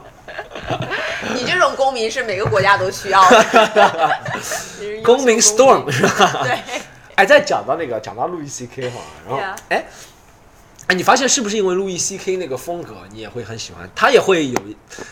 [1.34, 4.16] 你这种公民是每个国家都需要的。
[5.02, 6.42] 公民 storm 是吧？
[6.44, 6.60] 对。
[7.16, 8.98] 哎，再讲到那个，讲到路易 C K 哈，
[9.30, 9.86] 然后哎。
[10.89, 13.88] 哎，你发现是不是因为路易 C K 那个风格，你也会很喜欢？
[13.95, 14.60] 他也会有，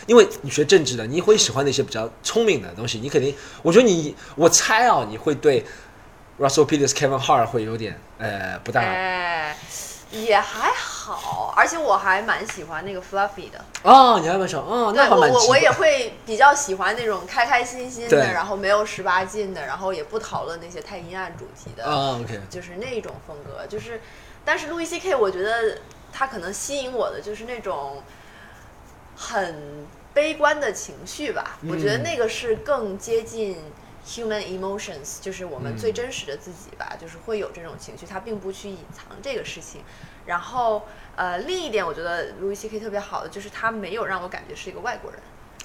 [0.08, 2.98] 因为你学政治的，你会喜欢那些比较聪明的东西。
[2.98, 5.64] 你肯定，我觉得你，我猜啊，你会对
[6.40, 8.80] Russell Peters、Kevin Hart 会有点呃不大。
[8.80, 9.56] 哎，
[10.10, 13.64] 也还好，而且我还蛮喜欢那个 Fluffy 的。
[13.84, 21.84] 哦，你还蛮喜欢，哦，那我我我也会比较喜欢那种开开心心的，然后没有十八禁的，然后也不讨论那些太阴暗主题的。
[21.84, 24.00] 啊，OK，就是那种风格，就是。
[24.48, 25.76] 但是路易 C K，我觉得
[26.10, 28.02] 他可能吸引我的就是那种
[29.14, 31.58] 很悲观的情绪吧。
[31.68, 33.58] 我觉得那个是更接近
[34.06, 36.96] human emotions，就是我们最真实的自己吧。
[36.98, 39.82] 就是会有这种情绪，他并不去隐藏这个事情。
[40.24, 45.20] 然后，呃，另一点我觉得路易 C K 特别好的就是他没有让我感觉是一个外国人。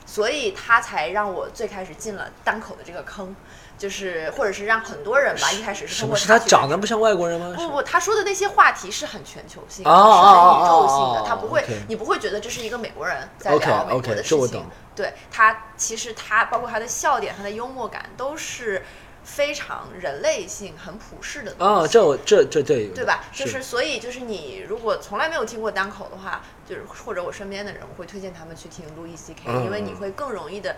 [0.05, 3.35] 所以他才让我最开始进了单口的这个坑，
[3.77, 7.53] 就是或者是让很多人吧，一开始是通过他去长得不像外国人吗？
[7.55, 14.65] 不不，他说的那些话题是很全球性的，是很宇宙性的，他不会你不会觉得这是一个美国人在聊美国的事情。
[14.95, 18.85] 对他，其实他包括他的笑点、他的幽默感，都是
[19.23, 21.73] 非常人类性、很普世的东西。
[21.73, 23.23] 哦，这我这这对对吧？
[23.31, 30.75] 就是是所以就是你如果从来没有听过单口的话，就是或者我身边的人，我会推荐他们去听路易 C K，、嗯因为你会更容易的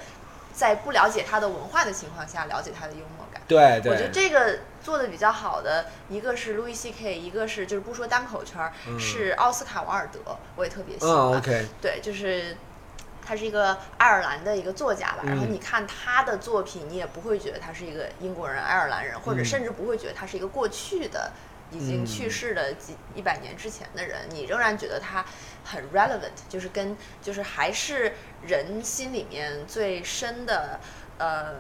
[0.53, 3.41] 在不了解他的文化的情况下了解他的幽默感。
[3.47, 11.13] 对我觉得，这个做的比较好的，一个是路易 C K，一个是就是不说单口圈儿，是奥斯卡王尔德，我也特别喜欢。
[11.13, 12.55] 嗯，OK，对，就是
[13.25, 15.51] 他是一个爱尔兰的一个作家吧，然后嗯。
[15.51, 19.45] 你看他的作品，你也不会觉得他是一个英国人、爱尔兰人，或者嗯。
[19.45, 21.31] 甚至不会觉得他是一个过去的。
[21.71, 22.05] 已经嗯。
[22.05, 25.25] 去世的几一百年之前的人，你仍然觉得他
[25.63, 28.13] 很 relevant，就是跟就是还是
[28.45, 30.79] 人心里面最深的，
[31.17, 31.55] 呃，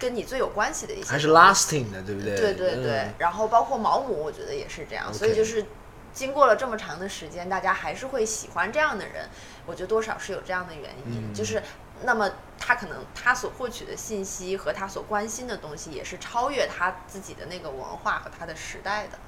[0.00, 2.34] 跟你最有关系的一些还是 lasting 的，对不对？
[2.34, 2.74] 对对？
[2.74, 3.14] 对，嗯。
[3.18, 5.14] 然后包括毛姆，我觉得也是这样。
[5.14, 5.64] 所以就是
[6.12, 9.28] 经过了这么长的时间，大家还是会喜欢这样的人，
[9.66, 11.34] 我觉得多少是有这样的原因，嗯。
[11.34, 11.62] 就是
[12.02, 19.18] 那么他可能他所获取的信息和他所关心的东西，也是超越他自己的那个文化和他的时代的，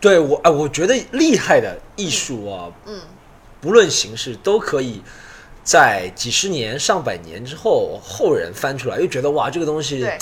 [0.00, 3.02] 对我哎，我觉得厉害的艺术啊，嗯，
[3.60, 5.02] 不论形式都可以。
[5.62, 10.18] 在几十年、上百年之后，后人翻出来，又觉得哇，这个东西对，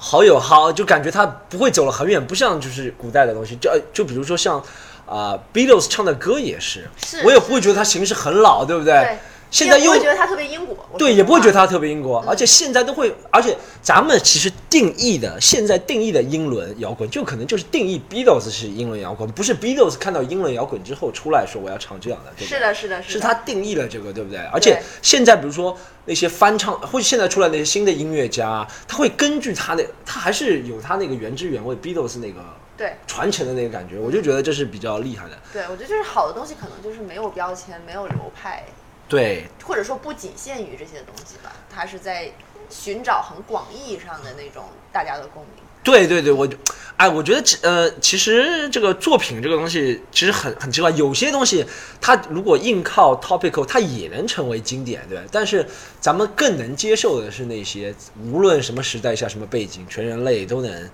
[0.00, 3.56] 好有好，就感觉他不会走了很远，不像就是古代的东西。
[3.56, 4.62] 就就比如说像
[5.06, 8.92] 啊、Beatles 唱的歌也是，是我也不会觉得它形式很老，对不对？
[8.92, 9.18] 对
[9.50, 22.44] 现在又会觉得他特别英国，对，也不会觉得它特别英国，而且现在都会，而且咱们其实定义的现在定义的英伦摇滚，就可能就是定义 Beatles 是英伦摇滚，不是 Beatles 看到英伦摇滚之后出来说我要唱这样的？
[22.44, 24.38] 是的，是的，的是他定义了这个，对不对？
[24.52, 32.40] 而且现在比如说那些翻唱，或者现在出来那些新的音乐家，他会根据他的，他还是有他那个原汁原味 Beatles 那个
[32.76, 35.38] 对传承的那个感觉，我就觉得这是比较厉害的。
[35.52, 38.64] 对，我觉得就是好的东西可能就是没有标签，没有流派，
[39.08, 42.30] 对，或者说不仅限于这些东西吧，它是在
[42.68, 45.64] 寻找很广义上的那种大家的共鸣。
[45.82, 46.54] 对对对，我就，
[46.98, 51.64] 哎，我觉得其呃，其实这个作品这个东西其实很很奇怪，有些东西
[51.98, 55.24] 它如果硬靠 topical，它也能成为经典，对吧？
[55.32, 55.66] 但是
[55.98, 57.94] 咱们更能接受的是那些
[58.30, 60.90] 无论什么时代下、什么背景，全人类都能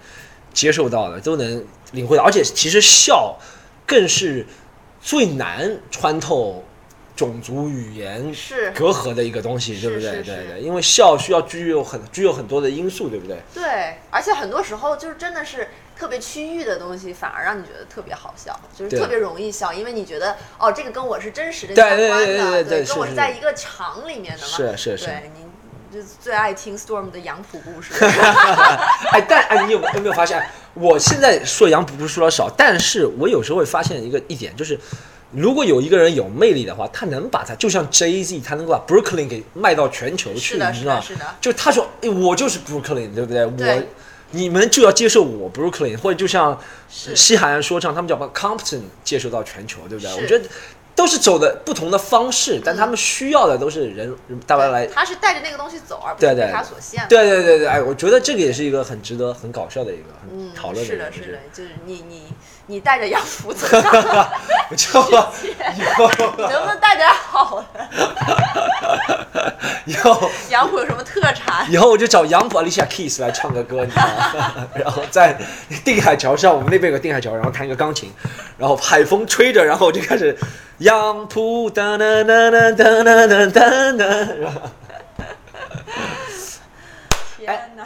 [0.52, 3.36] 接受到的，都能领会到，而且其实笑
[3.84, 4.46] 更是
[5.00, 6.62] 最难穿透
[7.16, 10.22] 种族语言是隔阂的一个东西，对不对？
[10.22, 13.38] 对对，因为笑需要具有很具有很多的因素，对不对？
[13.54, 24.48] 对，而且很多时候就是真的是特别区域的东西，反而让你觉得特别好笑，就是特别容易笑，因为你觉得哦，这个跟我是真实的对相关的，对对对对是是跟我是在一个场里面的嘛。
[24.48, 25.44] 是是是对你
[25.96, 27.94] 就最爱听 Storm 的杨浦故事。
[29.12, 30.44] 哎，但哎，你有有没有发现？
[30.74, 34.76] 我现在说杨浦不说的少，但是我有时候会发现一个一点，就是
[35.34, 41.02] 如果有一个人有魅力的话，他能把他就像 Jay Z，他能够把 Brooklyn 给卖到全球去，你知道
[41.40, 43.46] 就他说，哎，我就是 Brooklyn，对不对？
[43.56, 43.76] 对。
[43.76, 43.82] 我
[44.30, 46.58] 你们就要接受我 Brooklyn，或者就像
[46.90, 47.14] 是。
[47.14, 50.12] 西海岸说唱，他们叫把 Compton 接受到全球，对不对？
[50.14, 50.44] 我觉得
[50.94, 57.04] 都是走的不同的方式，但他们需要的都是人，大白来他是带着那个东西走，而不是被他所限。
[57.08, 60.04] 对对对对，哎，我觉得这个也是一个很值得、很搞笑的一个、
[60.54, 62.32] 讨，论是的，是的，就是你你
[62.66, 63.66] 你带着杨浦走，
[64.70, 67.88] 我就以后你能不能带点好的？
[69.86, 71.70] 以后杨浦有什么特产？
[71.70, 74.06] 以后我就找杨浦 Alicia Keys 来唱个歌，你知道
[74.38, 74.68] 吗？
[74.74, 75.36] 然后在
[75.84, 78.10] 定海桥上，我们那边有个定海桥，然后弹一个钢琴，
[78.56, 80.34] 然后海风吹着，然后我就开始
[80.78, 84.72] 杨浦哒哒哒哒哒哒哒哒
[87.38, 87.84] 天哪！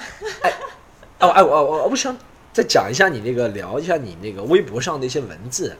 [1.20, 2.16] 哦哎我我我想
[2.52, 5.76] 再讲一下你那个聊一下你那个微博上的一些文字。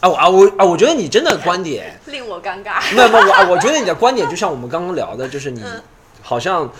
[0.00, 2.80] 啊我啊我啊我觉得你真的观点令我尴尬。
[2.94, 5.82] 没有没有，我 我觉得你的观点就像我们刚刚聊的，就是你嗯
[6.22, 6.70] 好像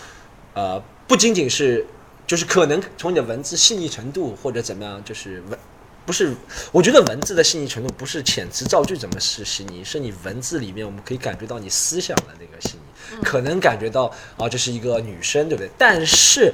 [0.53, 1.85] 呃不仅仅是
[2.25, 5.59] 就是可能从你的文字细腻程度或者怎么样，就是文
[6.05, 6.35] 不是，
[6.71, 12.77] 我觉得文字的细腻程度不是遣词造句怎么是细腻，是你文字里面我们可以感觉到你思想的那个细
[13.11, 15.69] 腻，可能感觉到啊这是一个女生，对不对？
[15.77, 16.53] 但是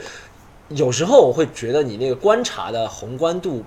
[0.70, 3.64] 有时候我会觉得你那个观察的宏观度。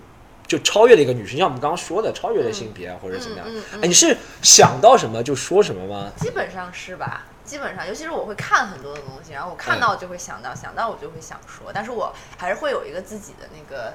[0.49, 3.47] 就超越了一个女生，像我们刚刚说的，超越了性别啊，或者怎么样。
[3.83, 6.11] 哎，你是想到什么就说什么吗？
[6.17, 7.27] 基本上是吧？
[7.45, 13.93] 基本上，尤其是我会看很多的东西，然后我看到就会想到，想到我就会想说，但是我还是会有一个自己的那个，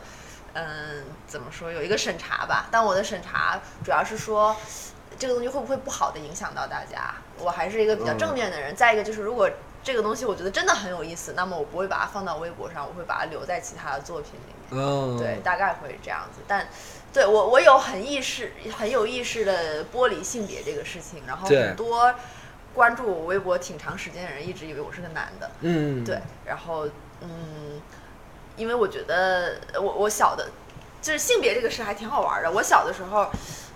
[0.54, 2.68] 嗯，怎么说，有一个审查吧。
[2.72, 4.56] 但我的审查主要是说。
[5.16, 7.14] 这个东西会不会不好的影响到大家？
[7.38, 8.76] 我还是一个比较正面的人。
[8.76, 9.48] 再一个就是，如果
[9.84, 14.84] 这个东西我觉得真的很有意思，那么我不会把它放到微博上，我会把它留在其他的作品里面。
[14.84, 16.42] 嗯，对，大概会这样子。
[16.48, 16.68] 但
[17.14, 22.12] 对我，我有很意识、很有意识的剥离性别这个事情，然后很多
[22.74, 25.52] 关注我微博挺长时间的人一直以为我是个男的。
[25.62, 26.88] 嗯，对，然后
[27.22, 27.80] 嗯，
[28.56, 30.48] 因为我觉得我我小的，
[31.02, 32.52] 就是性别这个事还挺好玩的。
[32.52, 33.30] 我小的时候，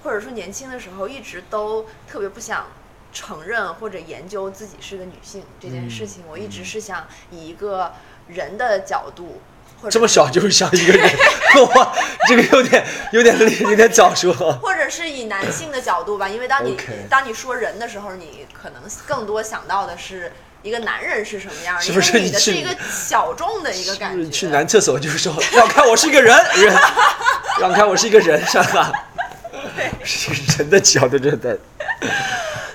[0.04, 2.68] 或者说年轻的时候，一直都特别不想
[3.12, 6.24] 承认或者研究自己是个女性这件事情。
[6.30, 7.92] 我一直是想以一个
[8.28, 9.42] 人的角度，
[9.82, 11.10] 或者这么小就是像一个人，
[11.76, 11.94] 哇，
[12.28, 14.32] 这个有点有点有点早说。
[14.62, 16.78] 或者是以男性的角度吧，因为当你
[17.10, 20.32] 当你说人的时候，你可能更多想到的是
[20.64, 24.30] 一个男人是什么样，是不是一个女的是是一个小众的一个感觉。
[24.30, 26.76] 去男厕所就是说，让开我是一个人，人，
[27.62, 28.92] 让开我是一个人，是吧？
[30.04, 31.58] 是一个人的角度，真的。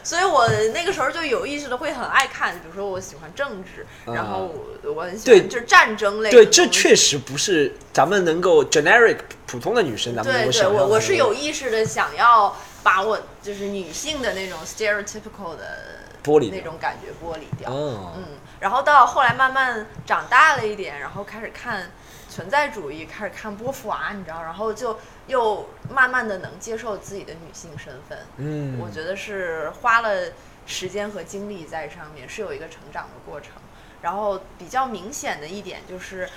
[0.05, 6.47] 所以我那个时候就有意识的会很爱看，比如说我喜欢政治，然后我我很喜对欢就是战争类的对。
[6.47, 17.71] 这确实不是咱们能够 generic 普通的女生，咱们能对我我是有意识的想要把我就是女性的那种 stereotypical 的玻璃那种感觉剥离掉。
[17.71, 18.25] 哦，嗯，
[18.61, 21.91] 然后到后来慢慢长大了一点，然后开始看
[22.29, 28.19] 存在主义，开始看波伏娃，你知道，然后就又慢慢的能接受自己的女性身份。
[28.37, 30.33] 嗯，我觉得是花了
[30.67, 33.53] 时间和精力在上面，是有一个成长的过程。
[34.01, 36.29] 然后比较明显的一点就是，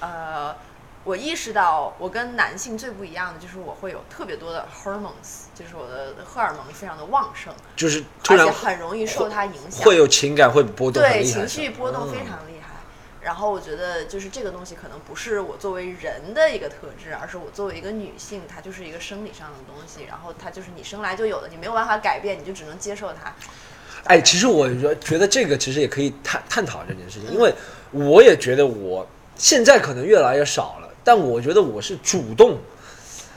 [0.00, 0.54] 呃，
[1.04, 9.84] 我意识到我跟男性最不一样的就是我会有特别多的 hormones，就是我的荷尔蒙非常的旺盛，就是突然而且很容易受它影响。
[9.84, 12.70] 会有情感会波动对，情绪波动非嗯常厉害。
[13.20, 23.34] 然后我觉得就是这个东西可能不是我作为人的一个特质，而是我作为一个女性，它就是一个生理上的东西，然后它就是你生来就有的，你没有办法改变，你就只能接受它。
[24.04, 27.54] 哎，其实我觉觉得这个其实也可以探探讨这件事情，因为
[27.92, 32.56] 我也觉得我现在可能越来越少了，但我觉得我是主动。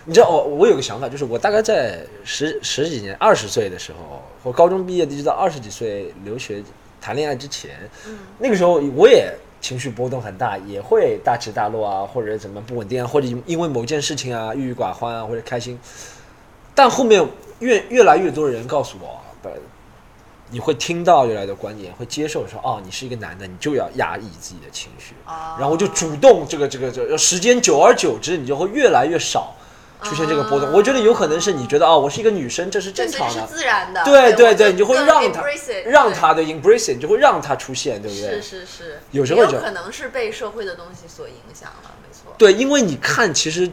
[0.05, 6.63] 你知道，我我有个想法，就是我大概在十十几年、二十岁的时候，我高中毕业一直到二十几岁留学
[7.01, 7.71] 谈恋爱之前，
[8.07, 15.77] 嗯那个时候我也情绪波动很大，也会大起大落啊，或者怎么不稳定啊，或者因为某件事情啊郁郁寡欢啊，或者开心。
[16.73, 17.27] 但后面
[17.59, 19.49] 越越来越多人告诉我，不，
[20.49, 29.53] 你会听到原来的观点，会接受说，哦，你是一个男的，你就要压抑自己的情绪，啊然后就主动这个这个这个，时间久而久之，你就会越来越少
[30.03, 30.69] 出现这个波动。
[30.69, 34.03] 啊我觉得有可能是你觉得哦，我是一个女生，这是正常的，自然的。
[34.05, 35.43] 对对对，你就会让他
[35.85, 38.41] 让他的 embrace，it，你就会让他出现，对不对？
[38.41, 42.33] 是是是，有时候就可能是被社会的东西所影响了，没错。
[42.37, 43.69] 对，因为你看，其实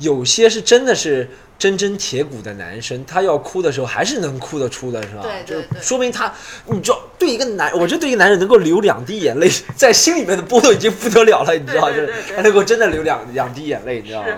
[0.00, 5.22] 有些是真的是真真铁骨的男生，他要哭的时候还是能哭得出的，是吧？
[5.22, 6.34] 对对对就说明他，
[6.66, 14.28] 你知道，对一个男，我觉得对一个男人能够流两滴眼泪，在心里面的波动已经不得了了，你知道，就是他能够真的流两两滴眼泪，你知道吗？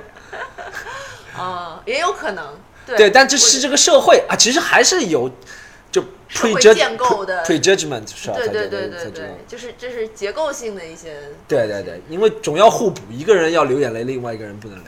[1.36, 2.44] 啊， 也有可能。
[2.84, 5.30] 对对，但这是这个社会啊，其实还是有
[5.92, 6.02] 就
[6.34, 8.34] prejudge 建构的 prejudgment 是吧？
[8.34, 11.16] 对才对对对，就是这是结构性的一些。
[11.46, 14.86] 对对对，因为总要互补，一个人要流眼泪，另外一个人不能流，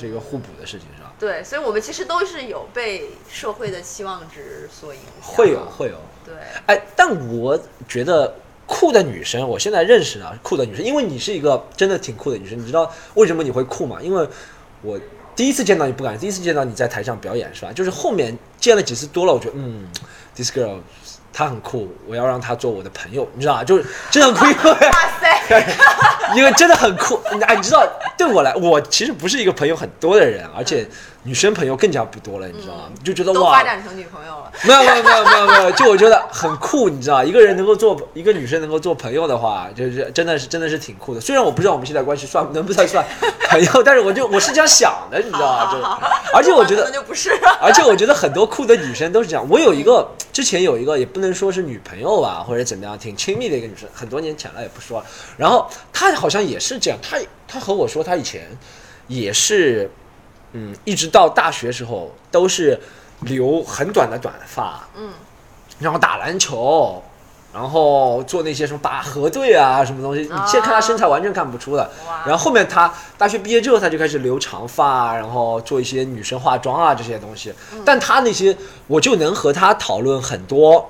[0.00, 1.12] 是一个互补的事情，是吧？
[1.18, 5.30] 对，所以我们其实都是有被社会的期望值所影响。
[5.34, 5.96] 会有会有。
[6.24, 6.34] 对，
[6.66, 8.34] 哎，但我觉得
[8.66, 13.98] 酷的女生，我现在认识的酷的女生，因为你是一个真的挺酷的女生，你知道为什么你会酷吗？
[14.00, 14.26] 因为
[14.82, 14.98] 我
[15.36, 17.72] 第一次见到你不敢，第一次见到你在台上表演是吧？
[17.72, 19.86] 就是后面见了几次多了，我觉得嗯
[20.34, 20.80] ，this girl
[21.32, 23.64] 她很酷，我要让他做我的朋友，你知道吗？
[23.64, 24.68] 就是真的很酷，
[26.36, 27.20] 因为 真的很酷。
[27.46, 27.86] 哎，你知道，
[28.18, 30.86] 对我来，我其实不是一个朋友很多的人，而且
[31.22, 32.84] 女生朋友更加不多了，你知道吗？
[33.04, 34.50] 就觉得哇都发，展成女朋友了。
[34.62, 41.20] 没有没有没有没有没有，就我觉得很酷，你知道，一个人能够做一个女生能够做朋友的话，就是真的是真的是挺酷的。
[41.20, 43.04] 虽然我不知道我们现在关系算能不能算
[43.48, 45.70] 朋友，但是我就我是这样想的，你知道吗？
[45.72, 47.30] 就而且我觉得就不是。
[47.60, 49.46] 而且我觉得很多酷的女生都是这样。
[49.50, 55.06] 我有一个之前有一个也不能说是女朋友吧，或者怎么样，挺亲密的一个女生，很多年前了也不说了。
[55.36, 58.48] 然后她好像也是这样，她她和我说，她以前
[59.06, 59.90] 也是，
[60.52, 62.78] 嗯，一直到大学时候都是
[63.20, 65.10] 留很短的短发，嗯，
[65.78, 67.02] 然后打篮球。
[67.52, 71.82] 然后做那些什么拔河队啊，什么东西，你现在看她身材完全看不出的。
[72.06, 77.52] 哇然后后面她大学毕业之后，她就开始留长发，然后做一些女生化妆啊这些东西。
[77.84, 78.56] 但她那些，
[78.86, 80.88] 我就能和她讨论很多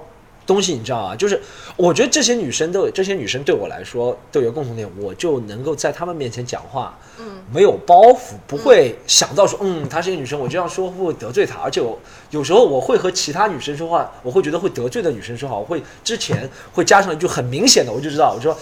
[0.51, 1.14] 东西，你知道啊？
[1.14, 1.40] 就是
[1.76, 7.24] 我觉得这些女生都有，这些女生对我来说都有共同点，我就能够在她们面前讲话，嗯，
[7.55, 11.61] 没有包袱，不会想到说，嗯，她是一个女生，我这样说会不会得罪她？
[11.61, 11.96] 而且我
[12.30, 18.57] 有时候我会和其他女生说话，我会觉得会得罪的女生说话，我会之前会加上一句很明显的，我就知道，我说。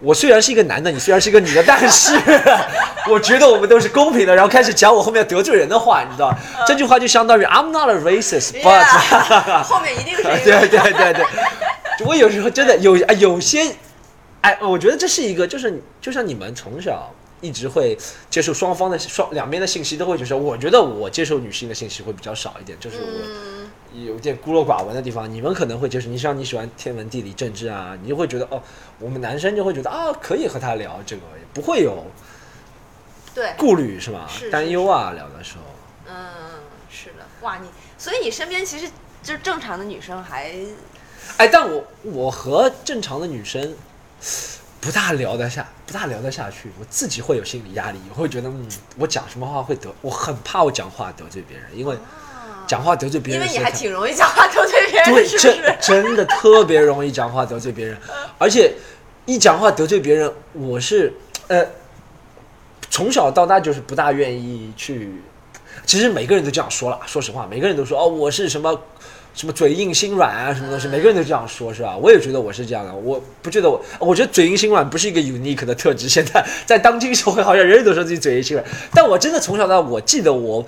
[0.00, 2.14] 我虽然是一个男的，你虽然是一个女的，但是
[3.10, 4.34] 我觉得我们都是公平的。
[4.34, 6.32] 然后开始讲我后面得罪人的话，你知道，
[6.66, 8.84] 这句话就相当于 I'm not a racist, but
[9.64, 13.74] 后面一定是一个对对对对，我有时候真的有啊，有些，
[14.42, 17.96] 哎，我觉得这是一个，就是就像你们从小一直会
[18.30, 26.10] 接受双方的双两边的信息，都会就是，我觉得我接受女性的信息会比较少一点，就是我嗯有点孤陋寡闻的地方，你们可能会接受。
[26.10, 28.62] 你像你喜欢天文地理政治啊，你就会觉得哦，
[28.98, 32.04] 我们男生就会觉得啊，可以和他聊这个，也不会有
[33.34, 34.28] 对，顾虑是吧？
[34.50, 35.62] 担忧啊，聊的时候。
[36.08, 36.14] 嗯，
[36.90, 38.88] 是的，哇，你所以你身边其实
[39.22, 40.52] 就是正常的女生还
[41.36, 43.74] 哎，但我我和正常的女生
[44.80, 51.96] 不大聊得下，不大聊得下去，我自己会有心理压力，我会觉得嗯，我讲什么话会得，我很怕我讲话得罪别人，因为
[52.68, 55.76] 讲话得罪别人因，为你还挺容易讲话得罪别人，对，是不真是？
[55.80, 57.96] 真的特别容易讲话得罪别人，
[58.36, 58.72] 而且
[59.26, 61.12] 一讲话得罪别人，我是
[61.48, 61.66] 呃
[62.90, 65.10] 从小到大就是不大愿意去。
[65.86, 68.78] 其实每个人都这样说了，说实话，每个人都说哦，我是什么
[69.32, 71.96] 什么嘴硬心软啊，什么东西，每个人都这样说，是吧？
[71.96, 76.08] 我也觉得我是这样的，我不觉得我，我觉得嘴硬心软不是一个 unique 的特质。
[76.08, 80.66] 现在 在当今社会，好像人人都说自己嘴硬心软，但我真的从小到大，我记得我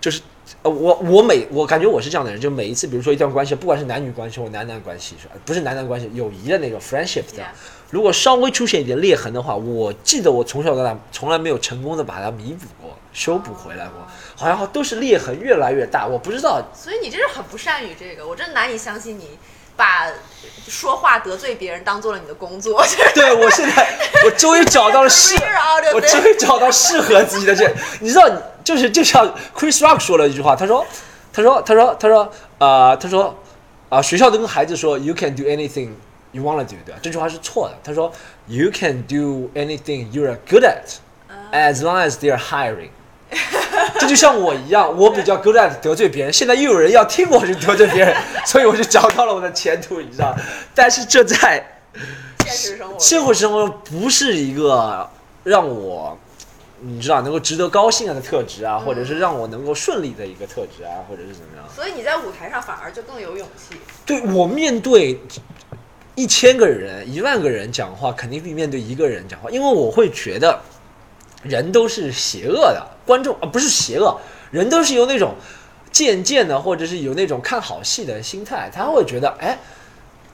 [0.00, 0.20] 就是
[0.62, 5.34] 呃，我我每我感觉我是这样的人，就每一次，比如说一段关系，不管是男女关系或男男关系，是吧？
[5.44, 7.42] 不是男男关系，友谊的那种 friendship 的
[7.90, 16.06] 如果稍微出现一点裂痕的话，我记得我从小到大从来没有成功的把它弥补过、修补回来过，好像都是裂痕越来越大。
[16.06, 19.38] 我不知道，所以你这是很不善于这个，我真难以相信你
[19.80, 20.12] 把
[20.68, 22.84] 说话得罪别人当做了你的工作。
[23.14, 25.34] 对我现在我终于找到了适
[25.94, 27.66] 我终于找到适合自己的这，
[28.00, 28.28] 你知道，
[28.62, 29.26] 就是就像
[29.56, 30.86] Chris Rock 说了一句话，他说，
[31.32, 33.34] 他说，他说，他说，呃，他说，
[33.88, 35.92] 啊、学校都跟孩子说，You can do anything
[36.32, 37.00] you wanna do，对吧？
[37.02, 37.78] 这句话是错的。
[37.82, 38.12] 他说
[38.46, 40.98] ，You can do anything you are good at,
[41.52, 42.90] as long as they are hiring。
[43.98, 48.16] 这就像我一样，我比较 good at 得罪别人，现在又有人要听我去得罪别人，
[48.46, 50.34] 所以我就找到了我的前途，你知道？
[50.74, 51.64] 但是这在
[52.44, 55.08] 现实生活中，现实生活中不是一个
[55.44, 56.18] 让我，
[56.80, 61.66] 你知道能够值得高兴的特质啊，或者是让我能够顺利的一个特质啊，或者是怎么样？
[61.74, 63.76] 所以你在舞台上反而就更有勇气。
[64.06, 65.20] 对我面对
[66.14, 70.60] 一千个人、一万个人讲话，肯定比面对一个人讲话，因为我会觉得
[71.42, 74.18] 人都是邪恶的，观众啊不是邪恶，
[74.50, 75.34] 人都是有那种
[75.90, 79.58] 渐渐的，或者是有那种看好戏的心态，他会觉得哎。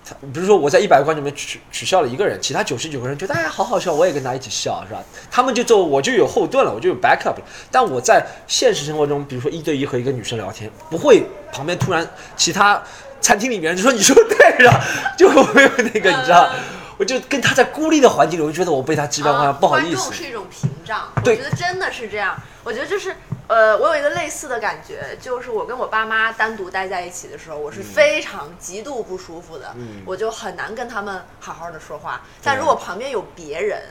[0.09, 5.03] 他比如说我在一百个观众里面取取笑了一个人，其他九十九个人觉得哎好好笑，我也跟他一起笑，是吧？
[5.33, 7.43] 他们就做我就有后盾了，我就有 backup 了。
[7.73, 12.81] 但我在现实生活中，比如说一对一和一个女生聊天，不会旁边突然其他
[13.21, 14.81] 餐厅里面就说你说对了，
[15.19, 16.53] 就会有那个你知道，
[16.99, 20.13] 我就跟他在孤立的环境里，我就觉得我被他击败，我好像不好意思啊观众。
[20.13, 22.37] 是一种屏障，我觉得真的是这样。
[22.65, 23.15] 我觉得就是，
[23.47, 32.23] 呃，我有一个类似的感觉，就是我跟我爸妈单独待在一起的时候，我是非常极度不舒服的，嗯我就很难跟他们好好的说话。
[32.43, 33.83] 但如果旁边有别人，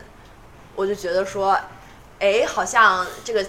[0.75, 1.57] 我就觉得说，
[2.19, 3.45] 哎，好像这个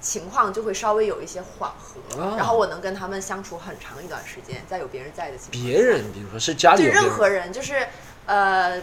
[0.00, 5.68] 情况就会稍微有一些缓和，哦然后我能跟他们相处很长一段时间，在有别人在的情况下。
[5.68, 7.84] 别人，比如说是家里对有，任何人，就是
[8.26, 8.80] 呃，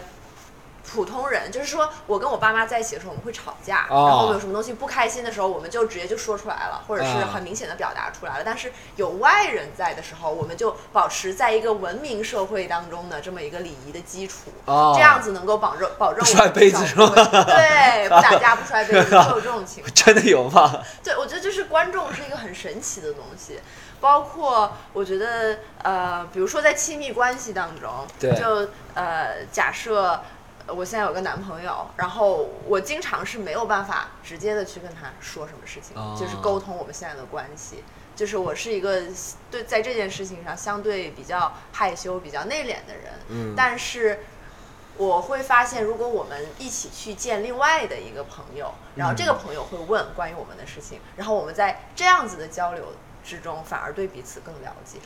[0.92, 8.44] 普通人，就是说我跟我爸妈在一起的时候，我们会吵架，哦然后我们有什么东西不开心的时候，我们就直接就说出来了，或者是啊很明显的表达出来了。
[8.44, 16.54] 但是有外人在的时候，我们就保持在一个文明社会当中的这么一个礼仪的基础，哦这样子能够保证保证摔我们
[17.46, 19.92] 对，不打架不摔杯子，会有这种情况。
[19.94, 20.80] 真的有吗？
[21.02, 23.60] 对，我觉得就是观众是一个很神奇的东西，
[24.00, 30.20] 包括我觉得呃，比如说在亲密关系当中，对就呃，假设呃
[30.68, 37.84] 我现在有个男朋友，然后我经常是没有办法直接的去跟他说什么事情，哦就是沟通我们现在的关系。
[38.14, 39.02] 就是我是一个
[39.50, 44.20] 对在这件事情上相对比较害羞、比较内敛的人，嗯但是
[44.96, 52.86] 我会发现，如果我们一起去见另外的一个朋友，然后这个朋友会问关于我们的事情，然后我们在这样子的交流
[53.22, 54.98] 之中，反而对彼此更了解。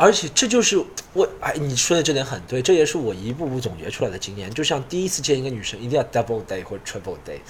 [0.00, 0.80] 而且这就是
[1.12, 4.48] 我哎，你说的这点很对，这也是我一步步总结出来的经验。
[4.54, 7.40] 就像第一次见一个女生，一定要 double day 或者 triple day，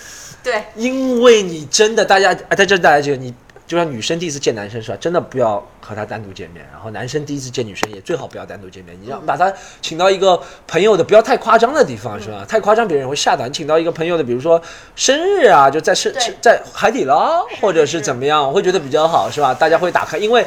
[0.43, 3.35] 对，因为你真的大家哎，在这大家觉得你
[3.67, 4.97] 就像女生第一次见男生是吧？
[4.99, 12.47] 真的不要和他单独见面，然后男生第一次见女生也最好不要单独见面，你要把他请到一个朋友的不要太夸张的地方是吧？
[12.49, 13.47] 太夸张别人会吓到。
[13.47, 14.59] 你请到一个朋友的，比如说
[14.97, 19.53] 生日啊，就在生对在海底捞或者是是怎么样，我会觉得比较好是吧？
[19.53, 20.47] 大家会打开，因为。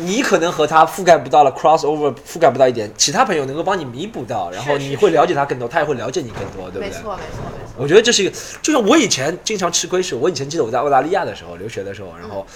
[0.00, 6.88] 你可能和他覆盖不到了 crossover，覆盖不到一点，其他朋友能够帮你弥补到，然后你会了解他更多，他也会了解你更多，对不对？
[6.88, 7.74] 没错没错没错。
[7.76, 12.46] 我觉得这是一个，就像我以前经常吃亏是，我以前记得我在澳大利亚的时候留学的时候，然后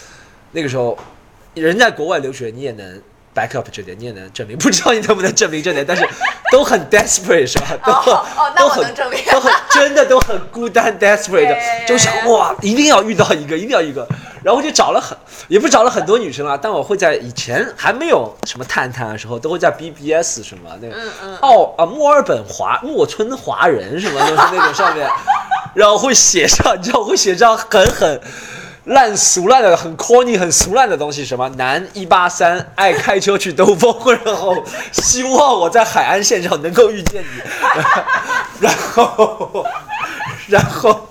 [0.53, 0.97] 那个时候
[1.55, 3.01] 人在国外留学，你也能
[3.34, 6.07] back up 这点，你也能证明，不知道你能不能证明这点，但是
[6.51, 7.76] 都很 desperate 是吧？
[7.84, 11.57] 都很、哦哦那我能证明都很真的都很孤单 desperate 的，
[11.88, 14.07] 就想哇，一定要遇到一个，一定要一个，
[14.43, 15.16] 然后就找了很，
[15.49, 21.36] 也不找了很多女生啊，但我会在以前还没有什么探探的时候，都会在 BBS 什么那个嗯嗯。
[21.38, 25.09] 澳啊墨尔本华墨村华人什么都是那种上面，
[25.74, 28.20] 然后会写上，你知道会写上很很
[28.86, 37.43] 烂俗烂的、很 corny、很俗烂的东西，什么男一八三爱开车去兜风，然后希望我在海岸线上能够遇见你，
[38.59, 39.64] 然后
[40.49, 41.09] 然后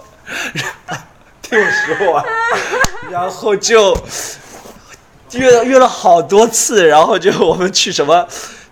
[0.54, 0.62] 听
[1.58, 2.26] 我说完，
[3.10, 3.98] 然后就
[5.34, 8.28] 约了约了好多次，然后就我们去什么，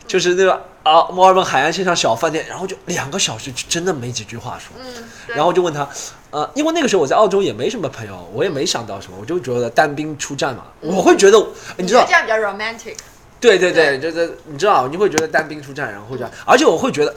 [0.07, 0.53] 就是那个
[0.83, 4.75] 啊墨尔本海岸线上小饭店，然后就两个小时，就真的没几句话说。
[4.79, 5.87] 嗯，然后就问他，
[6.31, 11.37] 呃，因为那个时候我在澳洲也没什么朋友，我也没想到什么，我就觉得单兵出战嘛，我会觉得，
[11.77, 12.95] 你知道这，样比较 romantic。
[13.41, 17.15] 对对对，就是你知道，你会觉得单兵出战，然后这样，而且我会觉得，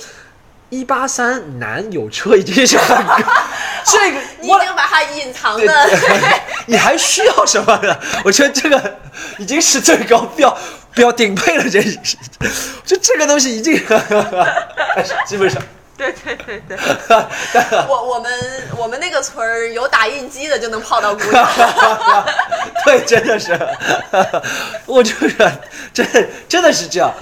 [0.72, 2.96] 一八三男有车 已经是很，
[3.84, 5.90] 这个你我已经把它隐藏对的，
[6.64, 7.94] 你还需要什么呢？
[8.24, 8.98] 我觉得这个
[9.36, 10.56] 已经是最高标
[10.94, 12.16] 标顶配了，这是，
[12.86, 13.76] 就这个东西已经，
[15.26, 15.60] 基本上，
[15.98, 16.78] 对对对对。
[17.86, 18.32] 我我们
[18.78, 21.46] 我们那个村儿有打印机的就能泡到姑娘。
[22.86, 23.60] 对，真的是，
[24.86, 25.36] 我就是
[25.92, 27.12] 真真的是这样。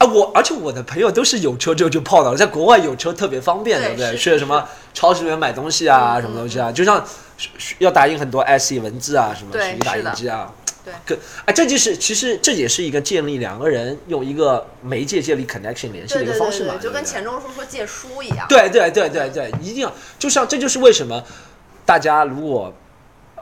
[0.00, 4.16] 啊，我而且我的朋友都是有车之后就泡到了，在国外有车特别方便，对对不对？
[4.16, 7.06] 去什么超市里面买东西啊，什么东西啊，就像
[7.78, 9.52] 要打印很多 SE 文字啊，什么
[9.84, 10.50] 打印机啊。
[10.82, 18.46] 对可啊，这就是其实这也是一个建立两个人用一个媒介建立 connection 联系的一个方式嘛，对对，就跟钱钟书说借书一样。
[18.48, 21.22] 对对对对对，一定要，就像这就是为什么
[21.84, 22.72] 大家如果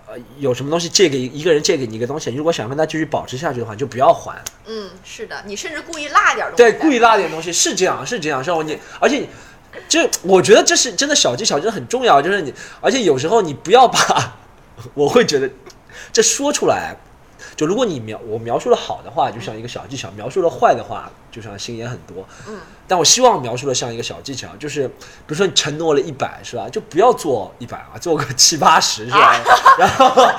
[0.08, 4.42] 呃有什么东西借给一个人借给你一个东西，如果想跟他继续保持下去的话，就不要还。
[4.66, 6.56] 嗯，是的，你甚至故意落点东西。
[6.56, 8.62] 对，故意落点东西是这样，是这样，是吧？
[8.62, 9.28] 你而且你。
[9.86, 12.20] 这我觉得这是真的小技巧，真的很重要。
[12.20, 14.34] 就是你，而且有时候你不要把，
[14.94, 15.48] 我会觉得
[16.10, 16.96] 这说出来，
[17.58, 22.24] 就如果你描我描述的好的话，就像一个小技巧；描述的坏的话，就像心眼很多。
[22.46, 22.56] 嗯，
[22.86, 24.94] 但我希望描述的像一个小技巧，就是比
[25.26, 29.34] 如说你承诺了一百是吧，就不要做一百啊，做个七八十是吧？
[29.76, 30.30] 然后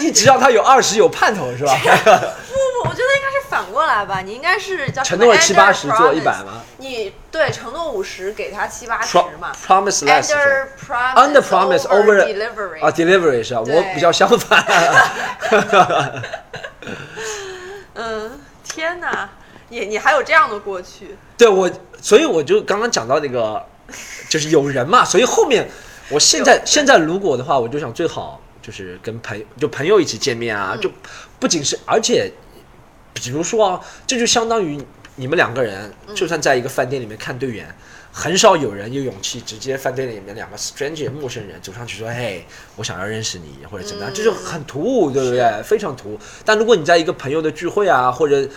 [0.00, 1.72] 一直让他有二十有盼头是吧？
[1.82, 1.88] 不
[2.84, 3.05] 不，我觉得应该是
[3.56, 6.62] 反过来吧，你应该是叫承诺了七八十做一百吗？
[6.78, 9.52] 你对承诺五十，给他七八十嘛。
[9.66, 13.60] promise less 是吧 Under promise under promise over delivery 啊，delivery 是啊？
[13.60, 14.64] 我比较相反。
[17.94, 19.30] 嗯，天哪，
[19.70, 21.16] 你你还有这样的过去？
[21.38, 23.64] 对我，所以我就刚刚讲到那个，
[24.28, 25.68] 就是有人嘛，所以后面
[26.10, 30.90] 我现在现在如果的话，我就想最好就是跟朋就朋友一起见面啊，嗯就
[31.40, 32.30] 不仅是而且，
[33.16, 34.80] 比如说啊，这就相当于
[35.16, 37.66] 你们两个人，嗯就算在一个饭店里面看队员。
[38.18, 44.10] 很少有人有勇气直接饭店里面两个 stranger 陌生人走上去说：“嘿，我想要认识你，或者怎么样。
[44.10, 45.62] 嗯这就很突兀，对不对？
[45.62, 46.18] 非常突兀。
[46.42, 48.48] 但如果你在一个朋友的聚会啊，或者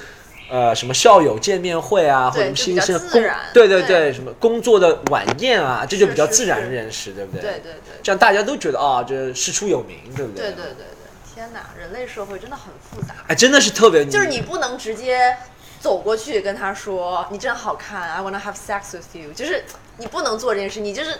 [0.50, 3.22] 呃什么校友见面会啊，或者对就比较新生工
[3.54, 7.42] 对对对对，什么工作的晚宴啊，这就比较自然是认识，对不对？
[7.42, 10.86] 对对对这样大家都觉得啊，这师出有名，对不对对对对对，
[11.40, 13.16] 天哪，人类社会真的很复杂。
[13.30, 15.38] 哎，真的是特别，就是你不能直接
[15.80, 19.64] 走过去跟他说你真好看，I wanna have sex with you，就是
[19.96, 21.18] 你不能做这件事，你就是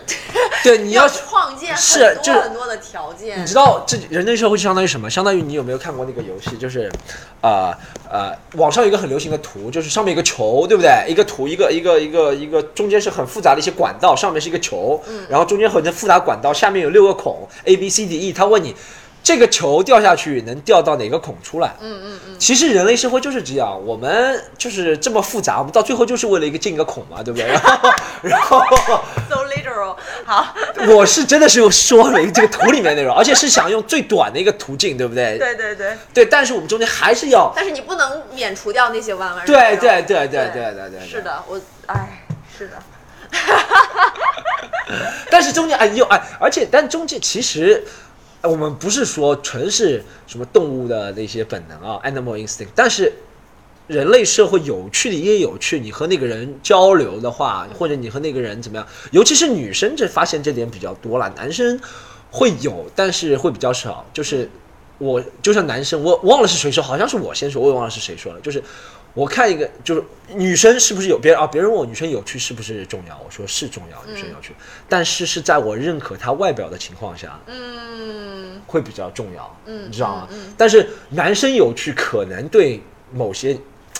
[0.62, 3.40] 对 你要要创建很多很多的条件。
[3.40, 5.08] 你知道这人类社会相当于什么？
[5.08, 6.58] 相当于你有没有看过那个游戏？
[6.58, 6.92] 就是，
[7.40, 7.72] 呃
[8.10, 10.90] 呃，网上有一个很流行的图，就是上面一个球，对不对？
[11.08, 18.34] 一个图，一个一个一个一个，中间是很复杂的一些管道，上面是一个球，嗯然后中间很复杂管道，下面有六个孔，A B C D E。
[18.34, 18.76] 他问你，
[19.22, 21.74] 这个球掉下去能掉到哪个孔出来？
[21.80, 27.46] 嗯嗯嗯，其实人类社会就是这样，我们就是这么复杂，我们到最后就是为了一个进一个孔嘛，对不对？
[27.52, 27.90] 然后，
[28.22, 28.60] 然后。
[29.28, 29.96] so literal。
[30.24, 30.54] 好，
[30.88, 35.38] 我是真的是说了一个这个图里面内容， 而且是想用最短的一个途径，对不对？
[35.38, 39.44] 对对对，对但是我们中间还是要，但是你不能免除掉那些弯弯。
[39.46, 41.22] 对对对对对对对，是。
[41.22, 42.24] 的，我哎，
[42.56, 42.76] 是的，
[45.30, 47.84] 但是中间哎又哎，而且但中间其实
[48.42, 53.12] 我们不是说纯是什么动物的那些本能啊，animal instinct，但是
[53.86, 55.78] 人类社会有趣的也有趣。
[55.78, 61.78] 你和那个人交流的话，或者你和那个人怎么样，尤其是女生这发现这点比较多了，男生
[62.30, 64.06] 会有，但是会比较少。
[64.14, 64.48] 就是
[64.98, 68.62] 我就像男生，我忘了是谁说，好像是我先说，我也忘了是谁说了，就是。
[69.12, 71.46] 我看一个，就是女生是不是有别人啊？
[71.46, 73.20] 别人问我女生有趣是不是重要？
[73.24, 74.54] 我说是重要，女生有趣，
[74.88, 80.28] 但是是在我认可她外表的情况下，嗯，会比较重要，嗯你知道吗？
[80.30, 82.80] 嗯但是男生有趣可能对
[83.12, 83.58] 某些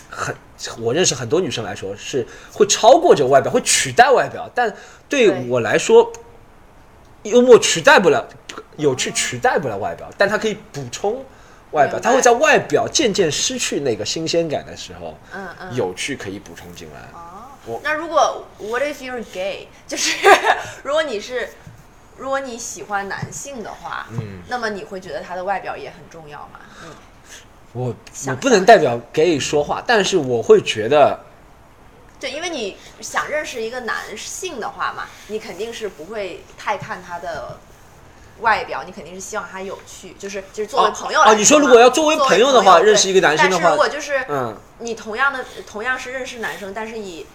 [0.08, 0.32] 很
[0.78, 4.72] 我认识很多女生来说是会超过这个外表，会取代外表，但
[5.08, 6.12] 对对我来说，
[7.24, 8.24] 幽默取代不了，
[8.76, 11.24] 有趣取代不了外表，但它可以补充。
[11.72, 17.00] 外表，明白它会在外表渐渐失去那个新鲜感的时候，嗯嗯有趣可以补充进来。
[17.12, 19.68] 哦我，那如果 What if you're gay？
[19.86, 20.16] 就是
[20.82, 21.50] 如果你是
[22.16, 26.60] 如果你喜欢男性的话，嗯，那么你会觉得他的外表也很重要吗？
[26.84, 26.90] 嗯，
[27.72, 27.94] 我
[28.28, 31.20] 我不能代表 gay 说话，但是我会觉得，
[32.18, 37.58] 对，因为你想认识一个男性的话嘛，你肯定是不会太看他的
[38.40, 47.26] 外表，你肯定是希望他有趣，就是就是作为哦朋友来哦你说如果要作为朋友的话认识一个男生的但是话如果就是嗯，你同样的同样是认识男生，但是以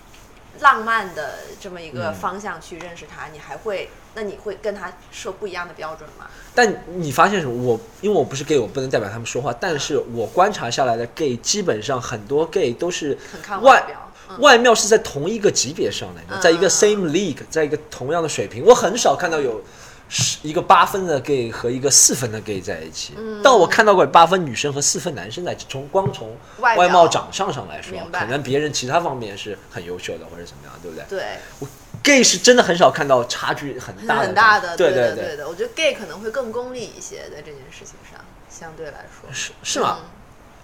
[0.62, 6.28] 浪漫的这么一个嗯方向去认识他，你还会那你会跟他设不一样的标准吗？
[6.54, 7.54] 但你发现什么？
[7.54, 14.00] 我因为我不是 gay，我不能代表他们说话，但是我观察下来的 gay 基本上很多 gay 都是很看外表，
[14.30, 18.64] 嗯外貌是在同一个级别上的，嗯在一个 same league，在一个同样的水平。
[18.64, 19.62] 我很少看到有
[20.08, 23.14] 十一个八分的 gay 和一个四分的 gay 在一起。
[23.18, 31.70] 嗯但我看到过八分女生和四分男生在一起，从光从外貌长相上来说可能别人其他方面是很优秀的或者怎么样，对不对对
[32.04, 35.48] ，？gay 是真的很少看到差距很大的，很大的，对的，对对的。
[35.48, 39.98] 我觉得 gay 可能会更功利一些，在这件事情上，相对来说是是吗？
[40.02, 40.06] 嗯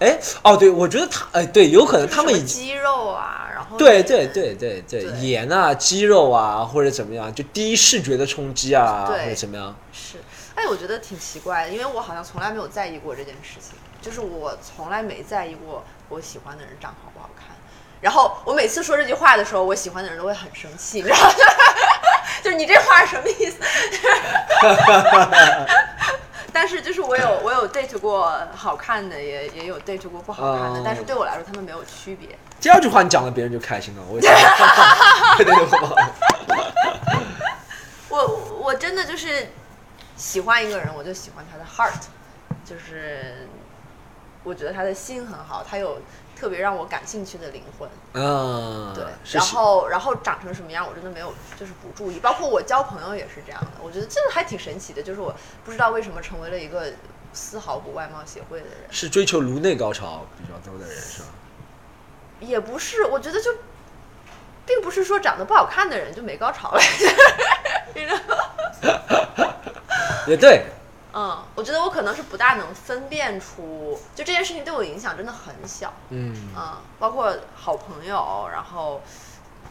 [0.02, 10.18] 哎，哦，对，我觉得他，哎，对，有可能他们已经，肌肉啊，然后对对对对对，盐啊、肌肉啊，或者怎么样，就第一视觉的冲击啊，对或者怎么样，是，
[10.56, 17.46] 哎，我觉得挺奇怪的，因为我好像从来没有在意过这件事情，就是我从来没在意过我喜欢的人长好不好看。
[18.00, 21.32] 然后我每次说这句话的时候，我喜欢的人都会很生气，你知道吗？
[22.42, 23.56] 就是你这话是什么意思？
[26.52, 32.30] 但是就是我有我有 date 过好看的，也也有 date 过不好看的，哦但是对我来说他们没有区别。
[32.60, 34.22] 第二句话你讲了，别人就开心了，我也
[35.36, 35.66] 对对对，
[38.08, 39.48] 我我我真的就是
[40.16, 42.02] 喜欢一个人，我就喜欢他的 heart，
[42.64, 43.48] 就是
[44.44, 45.98] 我觉得他的心很好，他有
[46.36, 47.88] 特别让我感兴趣的灵魂。
[48.14, 52.18] 嗯，对，是然后然后长成什么样，我真的没有就是不注意。
[52.20, 55.34] 包括我交朋友也是这样的，我觉得这个还挺神奇的，就是我
[55.64, 56.92] 不知道为什么成为了一个
[57.32, 61.28] 丝毫不外貌协会的人，是追求颅内高潮比较多的人是吧？
[62.40, 63.50] 也不是，我觉得就。
[64.64, 66.80] 并不是说长得不好看的人就没高潮了，
[67.96, 69.54] 你知道吗？
[70.28, 70.66] 也对，
[71.14, 75.92] 嗯，我觉得我可能是不大能分辨出，就这件事情对我影响真的很小。
[76.10, 79.00] 嗯，嗯，包括好朋友，然后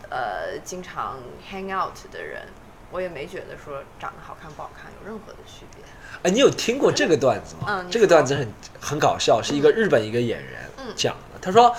[0.09, 1.17] 呃，经常
[1.51, 2.47] hang out 的人，
[2.91, 5.83] 我也没觉得说长得好看不好看有任何的区别。
[6.23, 7.85] 哎，你有听过这个段子吗？
[7.89, 8.47] 这个段子很
[8.79, 11.39] 很搞笑，是一个日本一个演员嗯讲的。
[11.41, 11.75] 他说，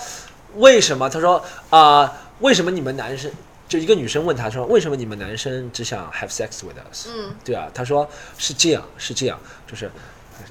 [0.54, 1.08] 为什么？
[1.08, 3.30] 他说啊、为什么你们男生
[3.72, 7.08] 就一个女生问他说，为什么你们男生只想 have sex with us？
[7.08, 8.06] 嗯对啊，他说
[8.36, 9.90] 是这样，是这样，就是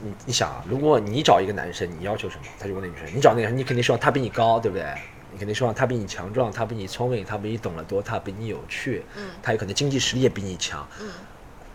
[0.04, 2.46] 你你想啊，如果你找一个男生，你要求什么？
[2.60, 4.84] 他就问那女生，你找那个人，你肯定希望他比你高，对不对？
[5.32, 10.84] 你肯定希望他比你强壮，他比你聪明，他比你懂得多，他比你有趣，嗯他有可能经济实力也比你强。
[11.00, 11.08] 嗯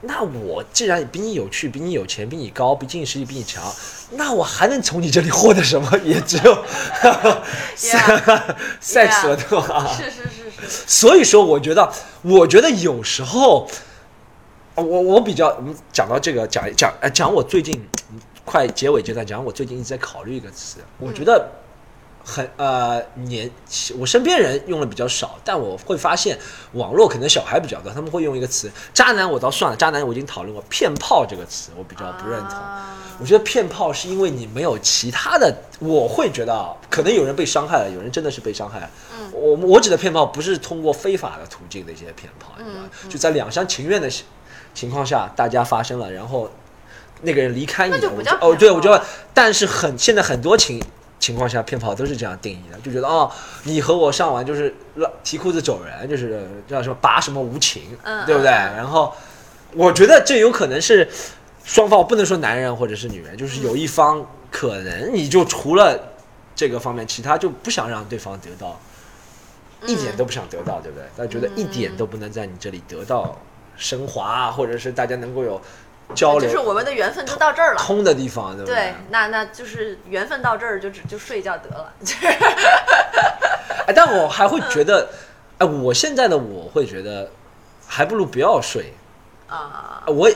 [0.06, 3.62] 那我既然比你有趣，比你有钱，比你高，比经济实力比你强，
[4.12, 5.98] 那我还能从你这里获得什么？
[6.04, 6.54] 也只有
[8.80, 9.90] sex 了，对吧？
[9.96, 11.92] 是是是是，所以说，我觉得，
[12.22, 13.68] 我觉得有时候，
[14.74, 17.74] 我我比较，我们讲到这个，讲讲呃讲我最近
[18.12, 21.50] 嗯快结尾阶段，讲我最近一直在考虑一个词，我觉得
[22.26, 23.48] 很呃年，
[23.96, 26.36] 我身边人用的比较少，但我会发现
[26.72, 32.58] 网络可能小孩比较多，他们会用一个词，渣男我倒算了，渣男我已经讨论过，骗炮这个词我比较不认同。
[32.58, 38.90] 啊我觉得骗炮是因为你没有其他的，我会觉得啊，可能有人被伤害了，有人真的是被伤害了。
[39.18, 44.10] 嗯我我指的骗炮不是通过非法的途径的一些骗炮，你知道吗就在两厢情愿的
[44.74, 46.50] 情况下，大家发生了，然后
[47.22, 47.94] 那个人离开你
[48.42, 49.02] 哦，对我觉得，
[49.32, 50.82] 但是很现在很多情
[51.18, 53.30] 情况下骗炮都是这样定义的，就觉得哦，
[53.64, 58.50] 你和我上完就是让提裤子走人，就是叫什么拔什么无情，嗯对不对？
[58.50, 59.12] 然后
[59.74, 61.08] 我觉得这有可能是。
[61.64, 66.00] 双方不能说男人或者是女人，就是有一方可能你就除了
[66.54, 68.78] 这个方面，其他就不想让对方得到，
[69.84, 71.04] 一点都不想得到，对不对？
[71.16, 73.36] 他觉得一点都不能在你这里得到
[73.76, 75.60] 升华，或者是大家能够有
[76.14, 77.78] 交流就是我们的缘分就到这儿了。
[77.80, 82.26] 通的地方，对不对，那那就是缘分到这儿就只就睡觉得了，就 是
[83.86, 85.08] 哎，但我还会觉得，
[85.58, 87.30] 哎，我现在的我会觉得，
[87.86, 88.92] 还不如不要睡。
[89.48, 90.28] 啊，我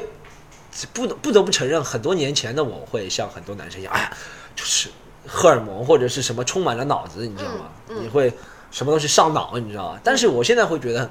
[0.92, 4.12] 不得不得不承认，很多年前的我会像很多男生一样，哎呀，
[4.54, 4.88] 就是
[5.26, 7.66] 荷尔蒙或者是什么充满了脑子，你知道吗？
[7.88, 8.32] 嗯嗯你会
[8.70, 10.00] 什么东西上脑，你知道吗？
[10.04, 11.10] 但是我现在会觉得，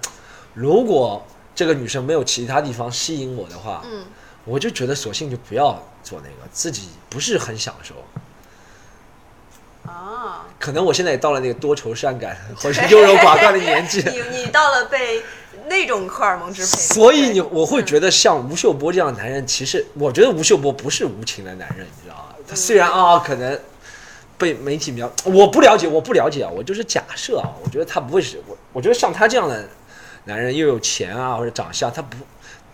[0.54, 1.22] 如果
[1.54, 4.06] 这个女生没有其他地方吸引我的话，嗯，
[4.46, 7.96] 我就觉得索性就不要做那个，自己不是很享受。
[9.86, 15.24] 啊，可能我现在也到了那个多愁善感 或者优柔寡断的年纪，你你到了被
[15.68, 22.36] 那种荷尔蒙支配，所以你我会觉得像吴秀波这样的男人，其实我觉得吴秀波不是无情的男人，你知道吗？
[22.48, 23.60] 他虽然啊可能
[24.38, 29.68] 被媒体描，我不了解，我不了解啊，我就是假设啊，我觉得他不会是我，我觉得像他这样的
[30.26, 32.18] 男人又有钱啊或者长相，他不，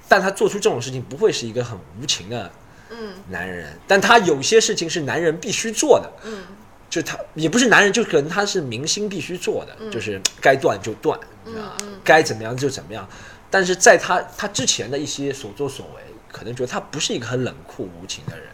[0.08, 2.51] 但他做出这种事情不会是一个很无情的
[2.89, 3.14] 嗯。
[3.30, 6.43] 男人，但他有些事情是男人必须做的，嗯。
[6.88, 13.06] 就他也不是男人，就可能他是明星必须做的，就是该断就断，你知道该怎么样就怎么样。
[13.49, 16.01] 但是在他他之前的一些所作所为，
[16.32, 18.47] 可能觉得他不是一个很冷酷无情的人。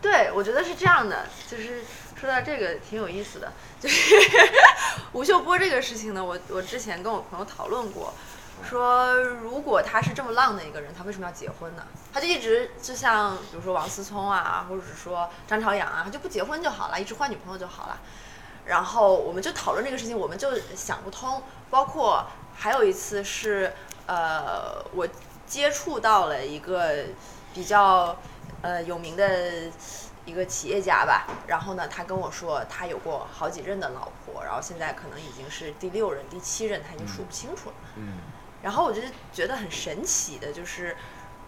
[0.00, 1.82] 对，我觉得是这样的，就是
[2.14, 4.14] 说到这个挺有意思的，就是
[5.12, 8.14] 吴秀波这个事情呢，我我之前跟我朋友讨论过，
[8.62, 11.86] 说如果他是这么浪的一个人，他为什么要结婚呢？
[12.12, 17.98] 他就一直就像比如说王思聪啊，或者是说张朝阳啊，他就不结婚就好了，一直换女朋友就好了。
[18.66, 21.42] 然后我们就讨论这个事情，我们就想不通。
[21.68, 22.24] 包括
[22.54, 23.72] 还有一次是，
[24.06, 25.06] 呃，我
[25.46, 27.04] 接触到了一个
[27.52, 28.16] 比较
[28.62, 29.70] 呃有名的
[30.24, 37.74] 一个企业家吧，然后呢，他跟我说他有过好几任的老婆，然后现在可能已经是第六任、第七任，他已经数不清楚了。
[37.96, 38.14] 嗯
[38.64, 40.96] 然后我就觉得很神奇的，就是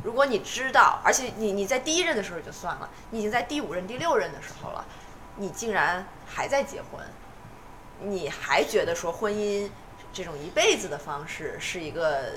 [0.04, 4.84] 如果你知道，而且你你在第一任的时候就算了，你已经在第五任、第六任的时候了，
[5.36, 7.00] 你竟然还在结婚，
[8.00, 9.70] 你还觉得说婚姻
[10.12, 12.32] 这种一辈子的方式是一个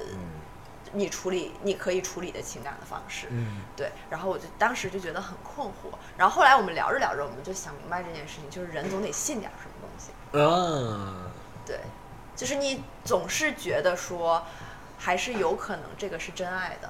[0.93, 3.61] 你处理你可以处理的情感的方式，嗯。
[3.75, 11.31] 对，然后我就当时就觉得很困惑，然后后来我们聊着聊着，我们就想明白这件事情，就是人总得信点什么东西，啊，
[11.65, 11.79] 对，
[12.35, 14.43] 就是你总是觉得说，
[15.01, 16.89] 还是有可能这个是真爱的，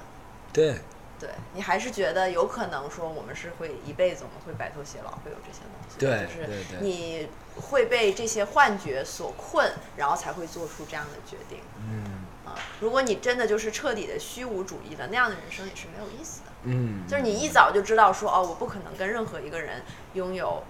[0.52, 0.82] 对，
[1.20, 7.30] 对你还是觉得有可能说我们是会一辈子我们会白头偕老，会有这些东西，对就是你
[7.70, 12.58] 会被这些幻觉所困，然后才会做出这样的决定嗯啊。
[12.80, 16.48] 如果你真的就是彻底的虚无主义的，那样的人生也是没有意思的。
[16.64, 19.84] 嗯，就是你一早就知道说哦，我不可能跟任何一个人
[20.14, 20.64] 拥有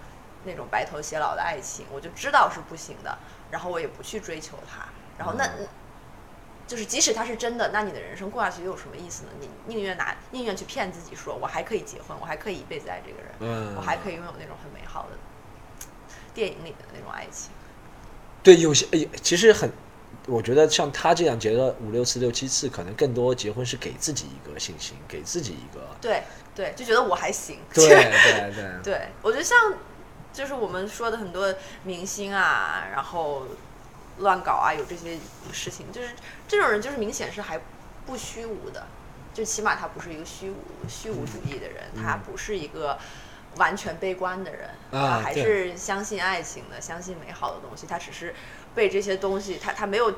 [0.44, 3.18] 那种白头偕老的爱情，我就知道是不行的，
[3.50, 4.86] 然后我也不去追求他，
[5.16, 5.46] 然后那。
[5.46, 5.66] 嗯
[6.70, 9.30] 就是即使他是真的，那你的人生过下去又有什么意思呢？
[9.40, 15.18] 你宁愿拿宁愿去骗自己说，我还可以结婚，我还可以一辈子爱这个人，嗯我还可以拥有那种很美好的
[16.32, 17.50] 电影里面的那种爱情。
[18.44, 19.68] 对，有些诶其实很，
[20.28, 26.22] 我觉得像他这样结了五六次、六七次，可能更多结婚是给自己一个信心，给自己一个，对
[26.54, 27.58] 对，就觉得我还行。
[27.74, 29.74] 对对对，对，我觉得像
[30.32, 31.52] 就是我们说的很多
[31.82, 33.42] 明星啊，然后
[34.20, 35.18] 乱搞啊，有这些
[35.52, 36.08] 事情，就是
[36.48, 37.60] 这种人就是明显是还
[38.06, 38.86] 不虚无的，
[39.34, 40.56] 就起码他不是一个虚无
[40.88, 42.98] 虚无主义的人，他不是一个
[43.56, 48.34] 完全悲观的人，他还是相信爱情的，相信美好的东西，他只是
[48.74, 50.14] 被这些东西，他他没有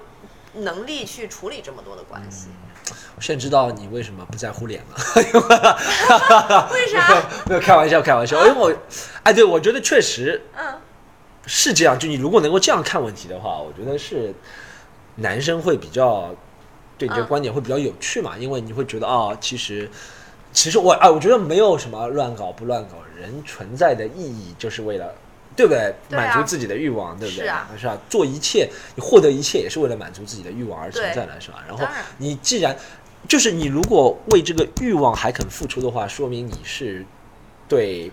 [0.54, 2.48] 能力去处理这么多的关系。
[3.16, 4.96] 我现在知道你为什么不在乎脸了。
[6.72, 7.22] 为啥？
[7.46, 8.44] 没有开玩笑，开玩笑。
[8.46, 8.72] 因为我，
[9.22, 10.80] 哎，对我觉得确实嗯
[11.46, 11.98] 是这样。
[11.98, 14.34] 就你如果能够这样看问题的话，我觉得是
[15.16, 16.34] 男生会比较
[16.98, 19.90] 对你这个嗯观点会比较有趣嘛，因为你会觉得啊、其实
[20.52, 25.14] 其实我啊，我觉得没有什么乱搞不乱搞，人存在的意义就是为了。
[25.54, 25.94] 对不对？
[26.08, 27.44] 对啊满足自己的欲望，对不对？
[27.44, 27.94] 是啊是吧？
[28.08, 31.62] 做一切，你获得一切也是为了满足自己的欲望而存在的，是吧？
[31.68, 31.84] 然后
[32.16, 32.74] 你既然
[33.28, 37.04] 就是你如果为这个欲望还肯付出的话，说明你是
[37.68, 38.10] 对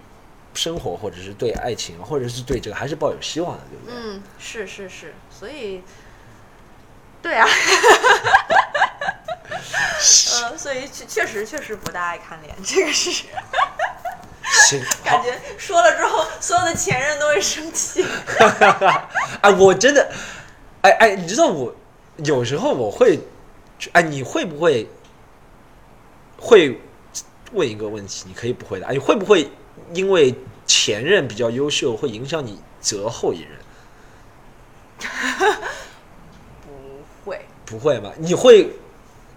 [0.53, 3.95] 生活或者是对爱情，或者是对这个还是抱有希望的，对不对？
[3.95, 5.81] 嗯，是是是，所以，
[7.21, 7.47] 对啊，
[10.41, 13.25] 呃，所以确确实确实不大爱看脸，这个是
[15.03, 18.03] 感觉说了之后，所有的前任都会生气。
[19.41, 20.11] 哎， 我真的，
[20.81, 21.73] 哎哎，你知道我
[22.17, 23.19] 有时候我会，
[23.93, 24.87] 哎，你会不会
[26.37, 26.81] 会
[27.53, 29.49] 问一个问题，你可以不回答，你会不会
[29.93, 33.59] 因为前任比较优秀，会影响你择后一任？
[36.61, 38.11] 不会，不会吧？
[38.17, 38.71] 你会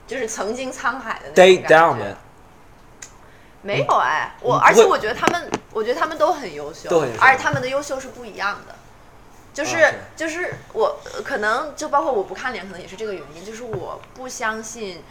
[0.07, 1.97] 就是曾经沧海的那种？
[3.63, 8.75] 没有哎，我而且我觉得他们，我觉得他们都很优秀，都很优秀而且他们的优秀是不一样的。
[9.55, 15.03] 就是、啊就是我呃可能就包括我不看脸，可能也是这个原因，就是我不相信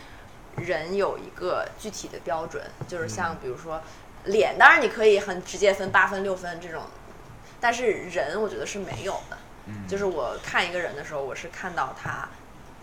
[0.57, 3.81] 人有一个具体的标准，就是嗯像比如说
[4.25, 6.81] 脸，当然你可以很直接分八分六分这种，
[7.59, 9.37] 但是人我觉得是没有的。
[9.67, 9.87] 嗯。
[9.87, 12.27] 就是我看一个人的时候，我是看到他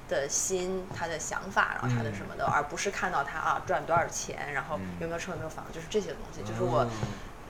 [0.09, 2.15] 的心、他的想法，然后他的嗯。
[2.15, 4.97] 什么的，而不是看到他啊赚多少钱，然后嗯。
[5.01, 6.91] 有没有车有没有房，就是这些东西，就是我、哦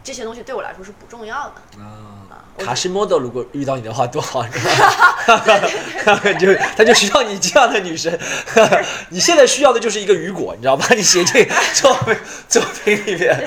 [0.08, 1.82] 这些东西对我来说是不重要的。
[1.82, 2.16] 啊
[2.56, 8.18] 我卡西莫多如果遇到你的话多好，是吧 就他就需要你这样的女生。
[9.10, 10.86] 你现在需要的就是一个雨果，你知道吗？
[10.96, 12.16] 你写进作品
[12.48, 13.38] 作品里面，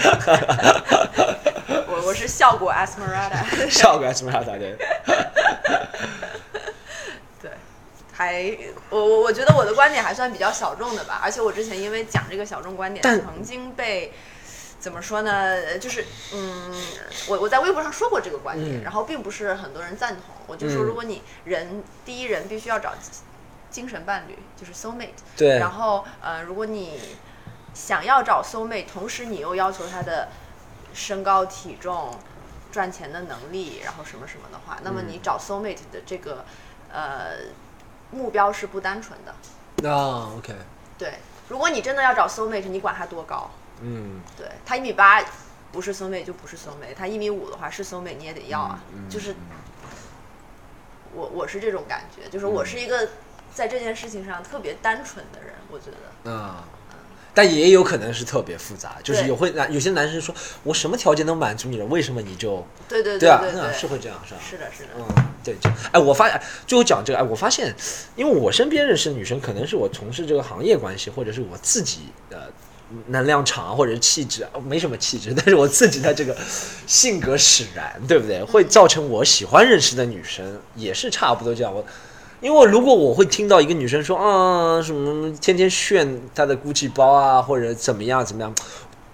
[1.87, 4.57] 我我是效果 Asmerada，效果什么样的？
[4.59, 4.77] 对，
[7.41, 7.51] 对，
[8.13, 8.55] 还
[8.91, 14.13] 我我我觉得我的观点还算比较小众的吧，而且我之前因为讲这个小众观点，曾经被。
[14.81, 15.31] 怎么说呢？
[15.31, 16.03] 呃就是，
[16.33, 16.73] 嗯，
[17.27, 20.33] 我我在微博上说过这个观点，嗯然后并不是很多人赞同。
[20.47, 22.93] 我就说，嗯如果你人、第一人必须要找
[23.69, 26.99] 精神伴侣，就是 soul mate，对然后呃，如果你
[27.75, 30.29] 想要找 soul mate，同时你又要求他的
[30.93, 32.17] 身高、体重、
[32.71, 36.43] 赚钱的能力，然后什么什么的话，那么你找 soul mate 的这个
[36.91, 37.33] 呃
[38.09, 39.89] 目标是不单纯的。
[39.89, 40.55] 啊 OK，
[40.97, 41.13] 对，
[41.47, 43.49] 如果你真的要找 soul mate，你管他多高？
[43.81, 45.23] 嗯，对他一米八
[45.71, 48.83] 不是 soul mate 就不是 soul mate，他一米五的话是 soul mate 你也得要啊。
[48.95, 49.35] 嗯就是
[51.13, 53.09] 我我是这种感觉，就是我是一个
[53.53, 55.97] 在这件事情上特别单纯的人，我觉得。
[56.25, 56.55] 嗯。
[57.33, 63.41] 但也有可能是特别复杂，就是有会男有些男生说，我什么条件都满足你了，为什么你就对对对啊？
[63.71, 64.41] 是会这样是吧？
[64.41, 64.89] 是的，是的。
[64.97, 65.05] 嗯，
[65.41, 67.73] 对，就哎，我发现最后讲这个，哎，我发现，
[68.17, 72.51] 因为我身边认识的女生，可能是我从事这个行业关系，或者是我自己的
[73.07, 76.35] 能量场或者气质，啊没什么气质， 但是我自己的这个
[76.87, 78.43] 性格使然，对不对？
[78.43, 81.73] 会造成我喜欢认识的女生也是差不多这样。
[81.73, 81.83] 我
[82.41, 88.53] 因为如果我会听到一个女生说啊什么天天炫她的 GUCCI 包啊，或者怎么样怎么样，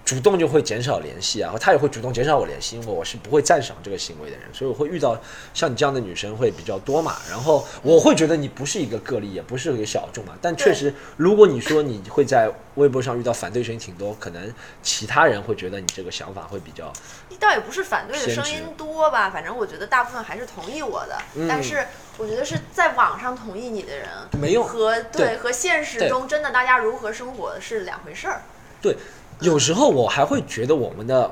[0.08, 5.14] 主动就会减少联系啊，他也会主动减少我联系，因为我是不会赞赏这个行为的人，所以我会遇到
[5.52, 7.18] 像你这样的女生会比较多嘛。
[7.28, 10.32] 然后我会觉得你不是一个个例，也不是一个小众嘛。
[10.40, 14.50] 但确实，如果你说你会在微博上遇到反对声音挺多，可能
[14.82, 16.90] 其他人会觉得你这个想法会比较
[17.38, 21.18] 倒也不是反对的声音多吧，反正我觉得大部分还是同意我的。
[21.34, 21.86] 嗯但是
[22.16, 24.08] 我觉得是在网上同意你的人
[24.40, 28.40] 没用和对和现实中真的大家如何生活是两回事儿。
[28.80, 28.96] 对，
[29.40, 31.30] 有时候我还会觉得我们的，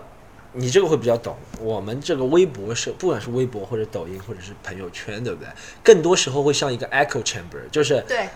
[0.53, 1.37] 你这个会比较懂。
[1.61, 5.49] 我们这个微博是，不管是微博或者抖音或者是朋友圈，对不对？
[5.83, 8.29] 更多时候会像一个 echo chamber，就是对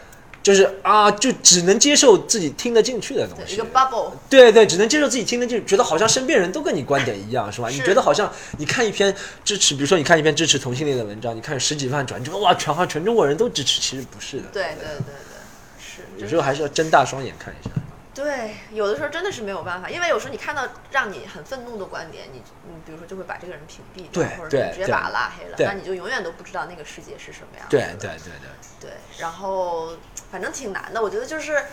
[0.43, 3.55] 就是啊，就只能接受自己听得进去的东，西。
[3.55, 4.11] 一个 bubble。
[4.29, 7.69] 对对，只能接受自己听得进去，觉得好像身边人都跟你观点一样，是吧？
[7.69, 9.15] 是你觉得好像你看一篇
[9.45, 14.45] 支持，比如说你看一篇支持同性恋的文章，你看十几万转，你觉得哇，全好像全中国人都支持，其实不是的。
[14.53, 16.23] 对对对对，是。
[16.23, 17.71] 有时候还是要睁大双眼看一下。
[18.13, 27.67] 对，有的时候真的是没有办法，因为有时候你看到让你很愤怒的观点，你你比如说就会把这个人屏蔽掉，对或者你直接把他拉黑了，那你就永远都不知道那个世界是什么样。
[27.71, 28.51] 对对对对。
[28.81, 29.97] 对，然后
[30.31, 31.01] 反正挺难的。
[31.01, 31.65] 我觉得就是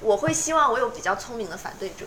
[0.00, 2.06] 我会希望我有比较聪明的反对者，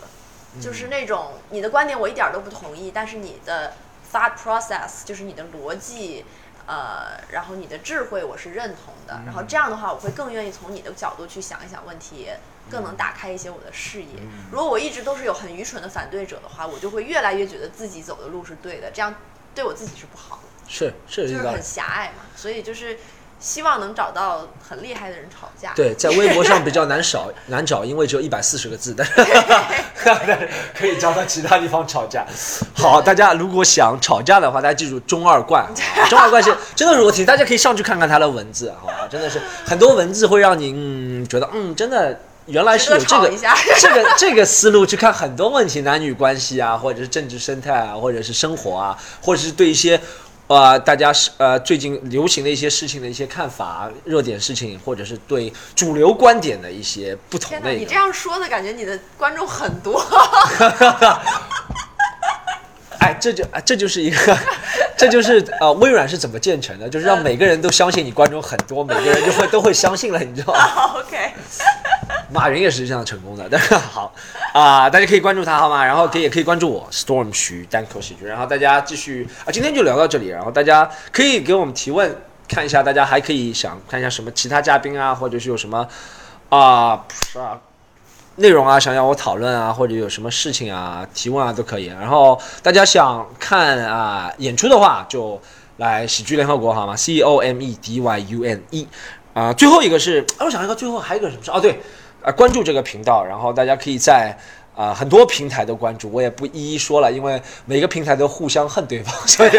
[0.55, 3.73] 嗯就是那种你的观点我一点儿都不同意，但是你的
[4.11, 6.25] thought process 就是你的逻辑。
[6.67, 12.29] 呃，然后你的智慧我是认同的，然后嗯这样的话，我会更愿意从你的角度去想一想问题，
[12.71, 14.19] 更能打开一些我的视野。
[14.19, 19.13] 嗯如果我一直都是有很愚蠢的反对者的话，我就会越来越觉得自己走的路是对的，这样
[19.53, 20.41] 对我自己是不好的。
[20.67, 22.97] 是是就是很狭隘嘛，所以就是
[23.39, 25.73] 希望能找到很厉害的人吵架。
[25.75, 29.13] 对，在微博上比较难少 难找，因为只有一百四十个字，但是
[30.77, 32.25] 可以找到其他地方吵架。
[32.73, 35.65] 好，大家如果想吵架的话，大家记住中二冠，
[35.95, 39.07] 好吧中二冠是 真的是我挺，大家可以上去看看他的文字，好吧？
[39.09, 42.19] 真的是很多文字会让你嗯觉得嗯真的。
[42.47, 43.33] 原来是有这个
[43.79, 49.99] 这个这个思路去看很多问题，男女关系啊，或者是政治生态啊，或者是生活啊，或者是对一些
[50.47, 59.99] 呃大家是呃最近流行的一些事情的一些看法、热点事情，或者是对主流观点的一些不同，的你这样说的感觉你的观众很多。
[62.99, 64.37] 哎，这就哎这就是一个，
[64.97, 70.93] 这就是呃微软是怎么建成的，就是让每个人都相信你观众很多，每个人就会都会相信了，你知道吗？
[71.05, 71.33] OK，
[72.31, 73.47] 马云也是这样成功的。
[73.49, 74.13] 但是好
[74.53, 75.85] 啊、大家可以关注他好吗？
[75.85, 78.25] 然后可以也可以关注我 Storm 徐单口喜剧。
[78.25, 80.27] 然后大家继续啊，今天就聊到这里。
[80.27, 82.15] 然后大家可以给我们提问，
[82.47, 85.87] 看一下大家还可以想看一下什么其他嘉宾啊，或者是有什么
[86.49, 87.59] 啊不是啊
[88.37, 91.85] 内容啊，想要我讨论啊，或者有什么事情啊提问啊都可以。
[91.85, 95.41] 然后大家想看啊演出的话，就
[95.77, 98.87] 来喜剧联合国好吗？C O M E D Y U N E
[99.33, 101.51] 啊、最后一个是，哎，我想一个，最后还有一个什么事？
[101.51, 101.81] 哦，对，
[102.25, 104.35] 啊、关注这个频道，然后大家可以在
[104.75, 109.51] 啊、很多平台都关注，我也不一一说了，因为每个平台都互相恨对方，所以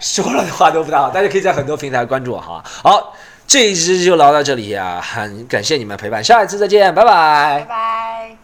[0.00, 1.10] 说了的话都不大好。
[1.10, 2.62] 大家可以在很多平台关注我，哈？
[2.64, 3.14] 好，
[3.46, 7.10] 这一期就聊到这里啊，很感谢你们陪伴，下一次再见，拜拜
[7.58, 8.43] 拜拜。